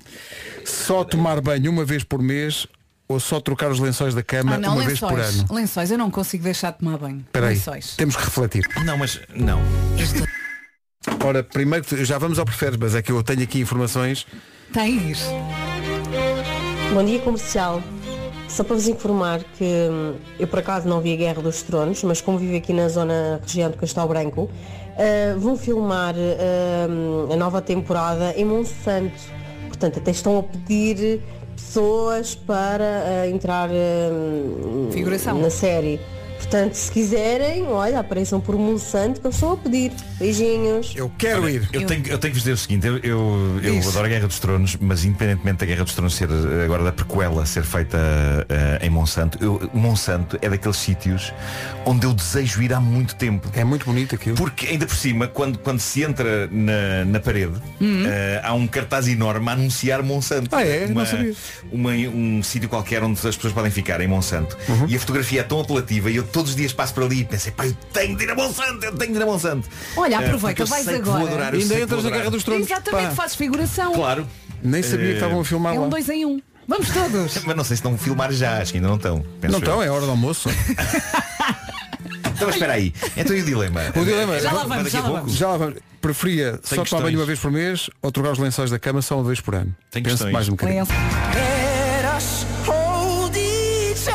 [0.64, 2.66] Só tomar banho uma vez por mês
[3.06, 5.46] ou só trocar os lençóis da cama Ah, não, uma vez por ano?
[5.52, 7.20] Lençóis, eu não consigo deixar de tomar banho.
[7.20, 7.94] Espera aí, lençóis.
[7.96, 8.66] temos que refletir.
[8.84, 9.60] Não, mas não.
[11.24, 14.26] Ora, primeiro, que- já vamos ao preferes, mas é que eu tenho aqui informações.
[14.72, 15.22] Tens.
[16.94, 17.82] Bom dia comercial.
[18.48, 22.02] Só para vos informar que hum, eu por acaso não vi a Guerra dos Tronos,
[22.02, 24.50] mas como vivo aqui na zona região do Castelo Branco,
[24.96, 29.12] ah, vão filmar ah, a nova temporada em Monsanto.
[29.68, 31.20] Portanto, até estão a pedir
[31.54, 32.84] pessoas para
[33.22, 33.68] ah, entrar
[34.90, 35.38] Figuração.
[35.38, 36.00] na série.
[36.50, 39.92] Portanto, se quiserem, olha, apareçam por Monsanto que eu estou a pedir.
[40.18, 40.92] Beijinhos.
[40.96, 41.68] Eu quero ir.
[41.72, 44.26] Eu tenho, eu tenho que vos dizer o seguinte, eu, eu, eu adoro a Guerra
[44.26, 47.96] dos Tronos, mas independentemente da Guerra dos Tronos ser eh, agora da prequela ser feita
[48.48, 51.32] eh, em Monsanto, eu, Monsanto é daqueles sítios
[51.86, 53.48] onde eu desejo ir há muito tempo.
[53.54, 54.34] É muito bonito aquilo.
[54.36, 58.04] Porque ainda por cima, quando, quando se entra na, na parede, Uhum.
[58.06, 60.54] eh, há um cartaz enorme a anunciar Monsanto.
[60.54, 60.86] Ah, é?
[60.86, 61.34] Uma- Não sabia.
[61.72, 64.58] uma- um sítio qualquer onde as pessoas podem ficar em Monsanto.
[64.68, 64.86] Uhum.
[64.88, 67.24] E a fotografia é tão apelativa e eu todos os dias passo por ali e
[67.24, 69.68] pensei, pá, eu tenho de ir a Monsanto, eu tenho de ir a Monsanto.
[69.96, 71.18] Olha, Eh, aproveita, vais que agora.
[71.18, 72.10] Vou adorar, eu Ainda que entras na.
[72.10, 72.66] Guerra dos Tronos.
[72.66, 73.92] Exatamente, Pá, fazes figuração.
[73.92, 74.26] Claro.
[74.62, 75.88] Nem sabia que estavam a filmar É um lá.
[75.88, 76.40] dois em um.
[76.66, 77.38] Vamos todos.
[77.44, 79.24] Mas não sei se estão a filmar já, acho que ainda não estão.
[79.40, 80.48] penso Não estão, é hora do almoço.
[82.32, 82.94] Então espera aí.
[83.18, 83.80] Então e o dilema?
[83.94, 85.24] O dilema Já lá vamos, daqui já a lá pouco?
[85.24, 85.36] vamos.
[85.38, 85.74] Já lá vamos.
[86.00, 89.16] Preferia só tomar banho uma vez por mês ou trocar os lençóis da cama só
[89.18, 89.74] uma vez por ano?
[89.90, 90.32] Tem Penso questões.
[90.32, 90.86] mais um bocadinho.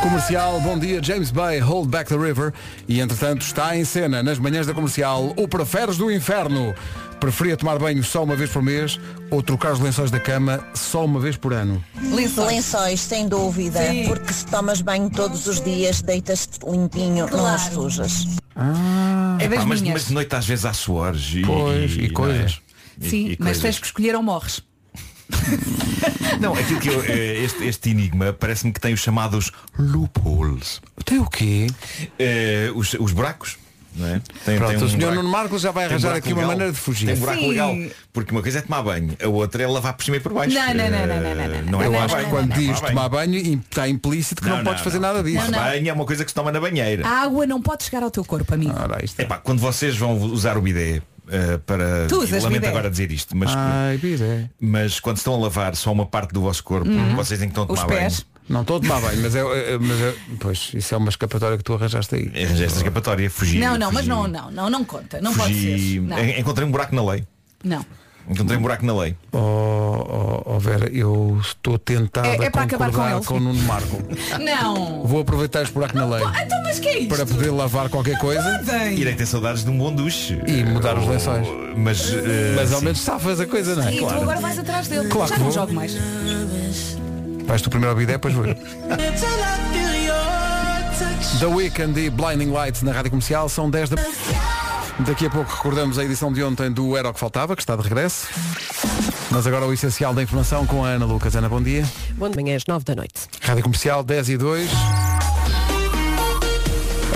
[0.10, 2.54] Comercial, bom dia, James Bay, Hold Back the River.
[2.88, 6.76] E entretanto está em cena, nas manhãs da comercial, o Preferes do Inferno.
[7.20, 9.00] Preferia tomar banho só uma vez por mês
[9.32, 11.84] ou trocar os lençóis da cama só uma vez por ano?
[12.14, 12.50] Lençóis.
[12.54, 14.04] Lençóis, sem dúvida, Sim.
[14.06, 18.28] porque se tomas banho todos os dias, deitas-te limpinho, não os sujas.
[18.56, 22.06] Ah, É das Pá, mas, mas de noite às vezes há suores e, Pois, e
[22.06, 22.10] é?
[22.10, 22.62] coisas.
[23.02, 23.62] E- Sim, e mas coisas.
[23.64, 24.62] tens que escolher ou morres.
[26.40, 30.82] Não, aquilo que eu, eh, este, este enigma parece-me que tem os chamados loopholes.
[31.04, 31.68] Tem o quê?
[32.20, 33.58] Eh, os, os buracos.
[33.98, 34.22] Não é?
[34.44, 36.26] tem, Pronto, tem um o senhor buraco- Nuno Marcos já vai tem um arranjar buraco
[36.26, 36.52] aqui uma legal.
[36.52, 37.06] maneira de fugir.
[37.06, 37.48] Tem um buraco Sim.
[37.50, 37.76] legal.
[38.12, 40.54] Porque uma coisa é tomar banho, a outra é lavar por cima e por baixo.
[40.54, 42.50] Não, não, não, não, não, não, não, não é Eu tomar acho que banho, quando
[42.50, 45.46] não é diz tomar tomar banho, im- está implícito que não, podes fazer nada disso.
[45.46, 47.08] Tomar banho é uma coisa que se toma na banheira.
[47.08, 48.74] A água não pode chegar ao teu corpo, amigo.
[48.78, 52.08] Ora, isto é- Epá, quando vocês vão usar o bidé eh, para.
[52.08, 52.68] Tu usas lamento bidé?
[52.70, 54.50] agora dizer isto, mas, Ai, bidé.
[54.60, 57.64] mas quando estão a lavar só uma parte do vosso corpo, vocês têm que estão
[57.64, 57.74] a Uhum.
[57.74, 58.14] Os tomar pés.
[58.20, 58.36] banho.
[58.48, 61.58] Não estou a tomar banho, mas é, é- mas é- Pois, isso é uma escapatória
[61.58, 62.32] que tu arranjaste aí.
[62.36, 63.58] Esta escapatória, fugi.
[63.58, 65.20] Não, não, mas não, não, não, não conta.
[65.20, 66.00] Não pode ser.
[66.02, 66.20] Não.
[66.20, 67.24] en- Encontrei um buraco na lei.
[67.64, 67.84] não.
[68.28, 69.16] Encontrei um buraco na lei.
[69.32, 73.24] Oh, oh, oh, Vera, eu estou tentado É- é a com concordar ele.
[73.26, 74.02] com o Nuno Marco.
[74.44, 75.04] Não.
[75.04, 77.16] Vou aproveitar este buraco na lei Então, mas que é isto?
[77.16, 78.98] para poder lavar qualquer coisa Podem.
[78.98, 80.42] Irei ter saudades de um bom duche.
[80.48, 81.48] e mudar os lençóis.
[81.78, 83.94] Mas, eh, Mas ao menos safas a coisa, não é?
[83.94, 85.08] E tu agora vais atrás dele.
[85.10, 85.54] Claro Já que não vou.
[85.62, 85.96] jogo mais.
[87.46, 88.56] Vais tu primeiro ao bidé, depois vou eu.
[91.40, 93.98] The Weekend e Blinding Lights na Rádio Comercial são 10 da...
[95.00, 97.76] Daqui a pouco recordamos a edição de ontem do Era o que Faltava, que está
[97.76, 98.28] de regresso.
[99.30, 101.36] Mas agora o essencial da informação com a Ana Lucas.
[101.36, 101.84] Ana, bom dia.
[102.12, 103.28] Bom dia, às 9 da noite.
[103.42, 105.15] Rádio Comercial 10 e 2.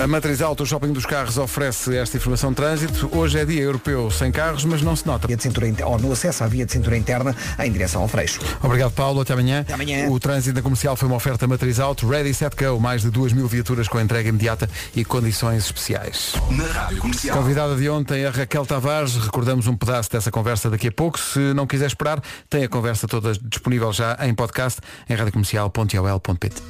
[0.02, 3.10] A Matriz Auto, o Shopping dos Carros, oferece esta informação de trânsito.
[3.18, 5.28] Hoje é dia europeu sem carros, mas não se nota.
[5.28, 8.08] Via de cintura inter- ou no acesso à via de cintura interna em direção ao
[8.08, 8.40] Freixo.
[8.64, 9.20] Obrigado, Paulo.
[9.20, 9.60] Até amanhã.
[9.60, 10.08] Até amanhã.
[10.10, 12.80] O trânsito da comercial foi uma oferta Matriz Auto, Ready, Set, Go.
[12.80, 16.32] Mais de 2 mil viaturas com entrega imediata e condições especiais.
[16.52, 17.38] Na Rádio Comercial.
[17.38, 19.18] Convidada de ontem, a Raquel Tavares.
[19.18, 21.20] Recordamos um pedaço dessa conversa daqui a pouco.
[21.20, 24.80] Se não quiser esperar, tem a conversa toda disponível já em podcast
[25.10, 26.62] em radiocomercial.ol.pt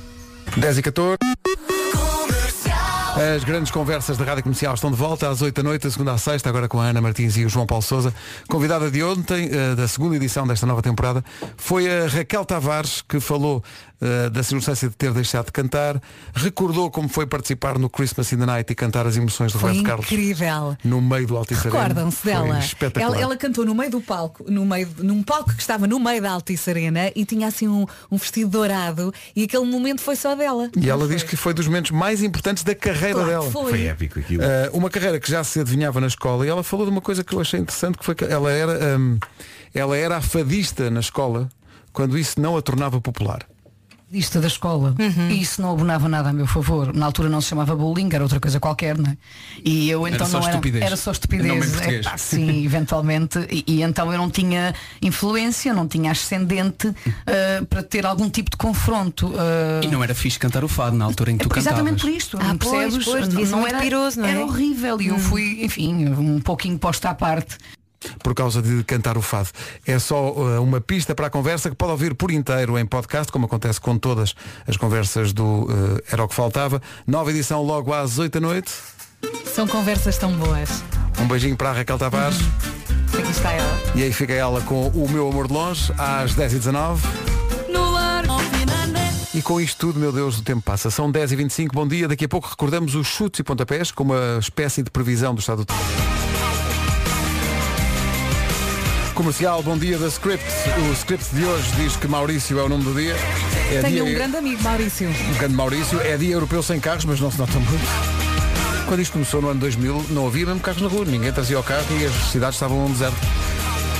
[0.57, 1.17] 10 e 14.
[3.18, 6.14] As grandes conversas da Rádio Comercial estão de volta às 8 da noite, a segunda
[6.14, 8.14] à sexta, agora com a Ana Martins e o João Paulo Souza.
[8.47, 11.24] Convidada de ontem, eh, da segunda edição desta nova temporada,
[11.57, 13.62] foi a Raquel Tavares, que falou
[13.99, 16.01] eh, da circunstância de ter deixado de cantar,
[16.34, 19.72] recordou como foi participar no Christmas in the Night e cantar as emoções do Foi
[19.72, 20.78] Roberto Carlos incrível.
[20.86, 21.64] no meio do Altice.
[21.66, 22.60] Recordam-se Foi dela.
[22.60, 23.14] espetacular.
[23.16, 26.22] Ela, ela cantou no meio do palco, no meio, num palco que estava no meio
[26.22, 30.34] da Altice Arena e tinha assim um, um vestido dourado e aquele momento foi só
[30.36, 30.70] dela.
[30.80, 33.51] E ela diz que foi dos momentos mais importantes da carreira Claro que dela.
[33.51, 33.69] foi.
[33.69, 34.43] Foi épico aquilo.
[34.43, 37.23] Eh, uma carreira que já se adivinhava na escola e ela falou de uma coisa
[37.23, 39.17] que eu achei interessante, que foi que ela era, hum,
[39.73, 41.49] ela era a fadista na escola
[41.91, 43.45] quando isso não a tornava popular.
[44.12, 44.95] Isto da escola.
[44.99, 45.30] Uhum.
[45.30, 46.93] E isso não abonava nada a meu favor.
[46.95, 49.18] Na altura não se chamava bullying, era outra coisa qualquer, não é?
[49.64, 50.51] E eu Era então só não era.
[50.55, 50.84] estupidez.
[50.84, 51.20] Era só Nome em
[51.57, 51.72] estupidez.
[51.72, 52.05] português.
[52.07, 53.39] Epá, sim, eventualmente.
[53.51, 56.88] E, e então eu não tinha influência, não tinha ascendente
[57.28, 59.32] ah, para ter algum tipo de confronto.
[59.38, 61.68] ah, E não era fixe cantar o fado na altura em que tu cantavas.
[61.80, 63.05] Exatamente por isto, Ah, não pois, percebes?
[63.34, 64.32] pois, não muito era piroso, não é?
[64.32, 65.20] Era horrível e eu Hum.
[65.20, 67.57] fui, enfim, um pouquinho posta à parte.
[68.24, 69.49] Por causa de cantar o fado.
[69.86, 73.32] É só uh, uma pista para a conversa que pode ouvir por inteiro em podcast,
[73.32, 74.36] como acontece com todas
[74.68, 76.82] as conversas do uh, Era o que Faltava.
[77.05, 78.72] Nova edição logo às 8 da noite.
[79.53, 80.84] São conversas tão boas.
[81.20, 82.38] Um beijinho para a Raquel Tavares.
[83.18, 83.80] Aqui está ela.
[83.95, 86.99] E aí fica ela com o meu amor de longe, às 10h19.
[87.70, 88.10] No ar.
[89.34, 90.89] E com isto tudo, meu Deus, o tempo passa.
[90.89, 92.07] São 10h25, bom dia.
[92.07, 95.60] Daqui a pouco recordamos os chutes e pontapés, com uma espécie de previsão do estado
[95.60, 96.28] do tempo.
[99.20, 100.45] Comercial, bom dia da Script.
[100.89, 103.13] O Script de hoje diz que Maurício é o nome do dia.
[103.70, 105.09] É Tenho dia, um grande amigo, Maurício.
[105.09, 105.99] um grande Maurício.
[105.99, 107.84] É dia europeu sem carros, mas não se nota muito.
[108.88, 111.03] Quando isto começou no ano 2000, não havia mesmo carros na rua.
[111.03, 113.17] Ninguém trazia o carro e as cidades estavam um deserto.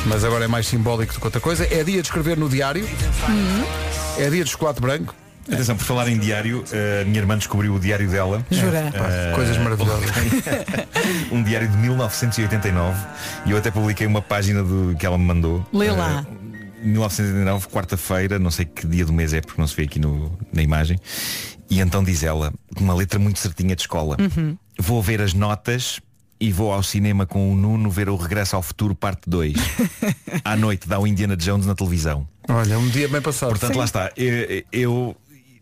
[0.06, 1.66] Mas agora é mais simbólico do que outra coisa.
[1.66, 2.88] É dia de escrever no diário.
[4.18, 5.14] É dia de chocolate branco.
[5.52, 6.64] Atenção, por falar em diário,
[7.02, 8.46] a minha irmã descobriu o diário dela.
[8.52, 8.92] Jura?
[8.94, 10.10] Eh, Coisas maravilhosas.
[11.32, 13.08] um diário de 1989
[13.46, 15.66] e eu até publiquei uma página do, que ela me mandou.
[15.74, 16.26] Lê lá.
[16.32, 20.00] Eh, 1989, quarta-feira, não sei que dia do mês é porque não se vê aqui
[20.00, 20.98] no, na imagem.
[21.70, 24.18] E então diz ela, com uma letra muito certinha de escola.
[24.20, 24.58] Uhum.
[24.78, 26.00] Vou ver as notas
[26.40, 29.54] e vou ao cinema com o Nuno ver o Regresso ao Futuro parte 2.
[30.44, 32.28] à noite dá o Indiana Jones na televisão.
[32.48, 33.50] Olha, um dia bem passado.
[33.50, 34.12] Portanto, lá está.
[34.16, 35.18] Eu, eu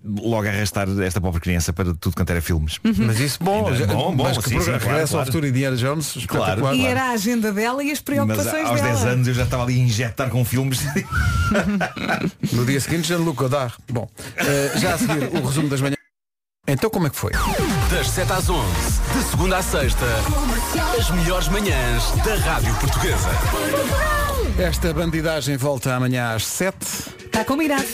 [0.07, 2.79] logo arrastar esta pobre criança para tudo quanto era filmes.
[2.83, 5.25] Mas isso bom, já- bom, bom, mas que sim, sim, claro, regresso ao claro.
[5.27, 6.73] futuro e Indiana Jones, espetacular.
[6.73, 8.93] E era a agenda dela e as Mas preocupações aos dela.
[8.93, 10.79] 10 anos eu já estava ali a injetar com filmes.
[12.51, 13.73] No dia seguinte, Jean-Luc Godard.
[13.89, 15.97] Bom, eh, já a seguir o resumo das manhãs.
[16.67, 17.31] Então como é que foi?
[17.89, 18.65] Das 7 às 11,
[19.15, 20.05] de segunda à sexta,
[20.99, 23.29] as melhores manhãs da Rádio Portuguesa.
[24.59, 26.75] Esta bandidagem volta amanhã às 7.
[27.25, 27.85] Está combinado.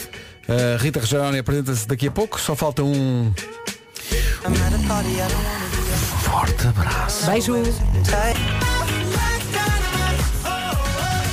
[0.48, 2.40] A Rita Rogeroni apresenta-se daqui a pouco.
[2.40, 3.32] Só falta um.
[6.22, 7.26] Forte abraço.
[7.26, 7.54] Beijo.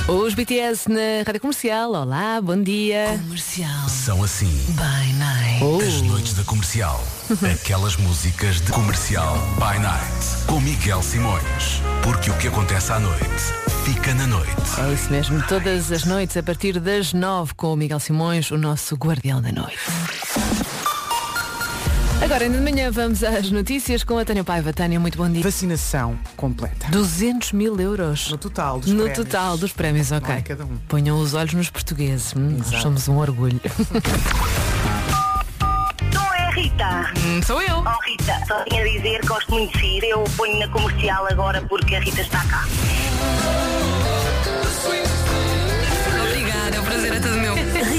[0.08, 1.92] Os BTS na Rádio Comercial.
[1.92, 3.18] Olá, bom dia.
[3.22, 3.88] Comercial.
[3.88, 4.50] São assim.
[4.70, 5.62] By night.
[5.62, 5.78] Oh.
[5.80, 7.02] As noites da comercial.
[7.52, 10.46] Aquelas músicas de comercial by night.
[10.46, 11.80] Com Miguel Simões.
[12.02, 14.52] Porque o que acontece à noite fica na noite.
[14.78, 18.58] É isso mesmo, todas as noites a partir das nove com o Miguel Simões, o
[18.58, 19.78] nosso guardião da noite.
[22.22, 24.72] Agora, ainda de manhã, vamos às notícias com a Tânia Paiva.
[24.72, 25.42] Tânia, muito bom dia.
[25.42, 26.86] Vacinação completa.
[26.90, 28.30] 200 mil euros.
[28.30, 29.16] No total dos No prémios.
[29.18, 30.28] total dos prémios, ok.
[30.28, 30.76] Não é cada um.
[30.88, 32.32] Ponham os olhos nos portugueses.
[32.36, 33.60] Hum, nós somos um orgulho.
[36.14, 37.12] Não é Rita?
[37.44, 37.78] sou eu.
[37.84, 40.00] Oh Rita, só tinha a dizer, gosto muito de si.
[40.08, 42.64] Eu ponho na comercial agora porque a Rita está cá.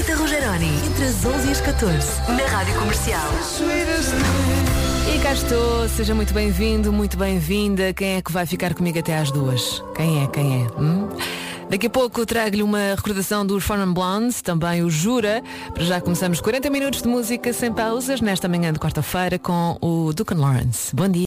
[0.04, 1.96] Rita Rogeroni, entre as 11 e as 14,
[2.28, 3.26] na Rádio Comercial.
[5.14, 7.90] E cá estou, seja muito bem-vindo, muito bem-vinda.
[7.94, 9.82] Quem é que vai ficar comigo até às duas?
[9.96, 10.26] Quem é?
[10.26, 10.66] Quem é?
[10.78, 11.08] Hum?
[11.70, 15.42] Daqui a pouco trago-lhe uma recordação dos Foreign Blondes, também o Jura.
[15.72, 20.12] Para já começamos 40 minutos de música sem pausas nesta manhã de quarta-feira com o
[20.12, 20.94] Ducan Lawrence.
[20.94, 21.22] Bom dia.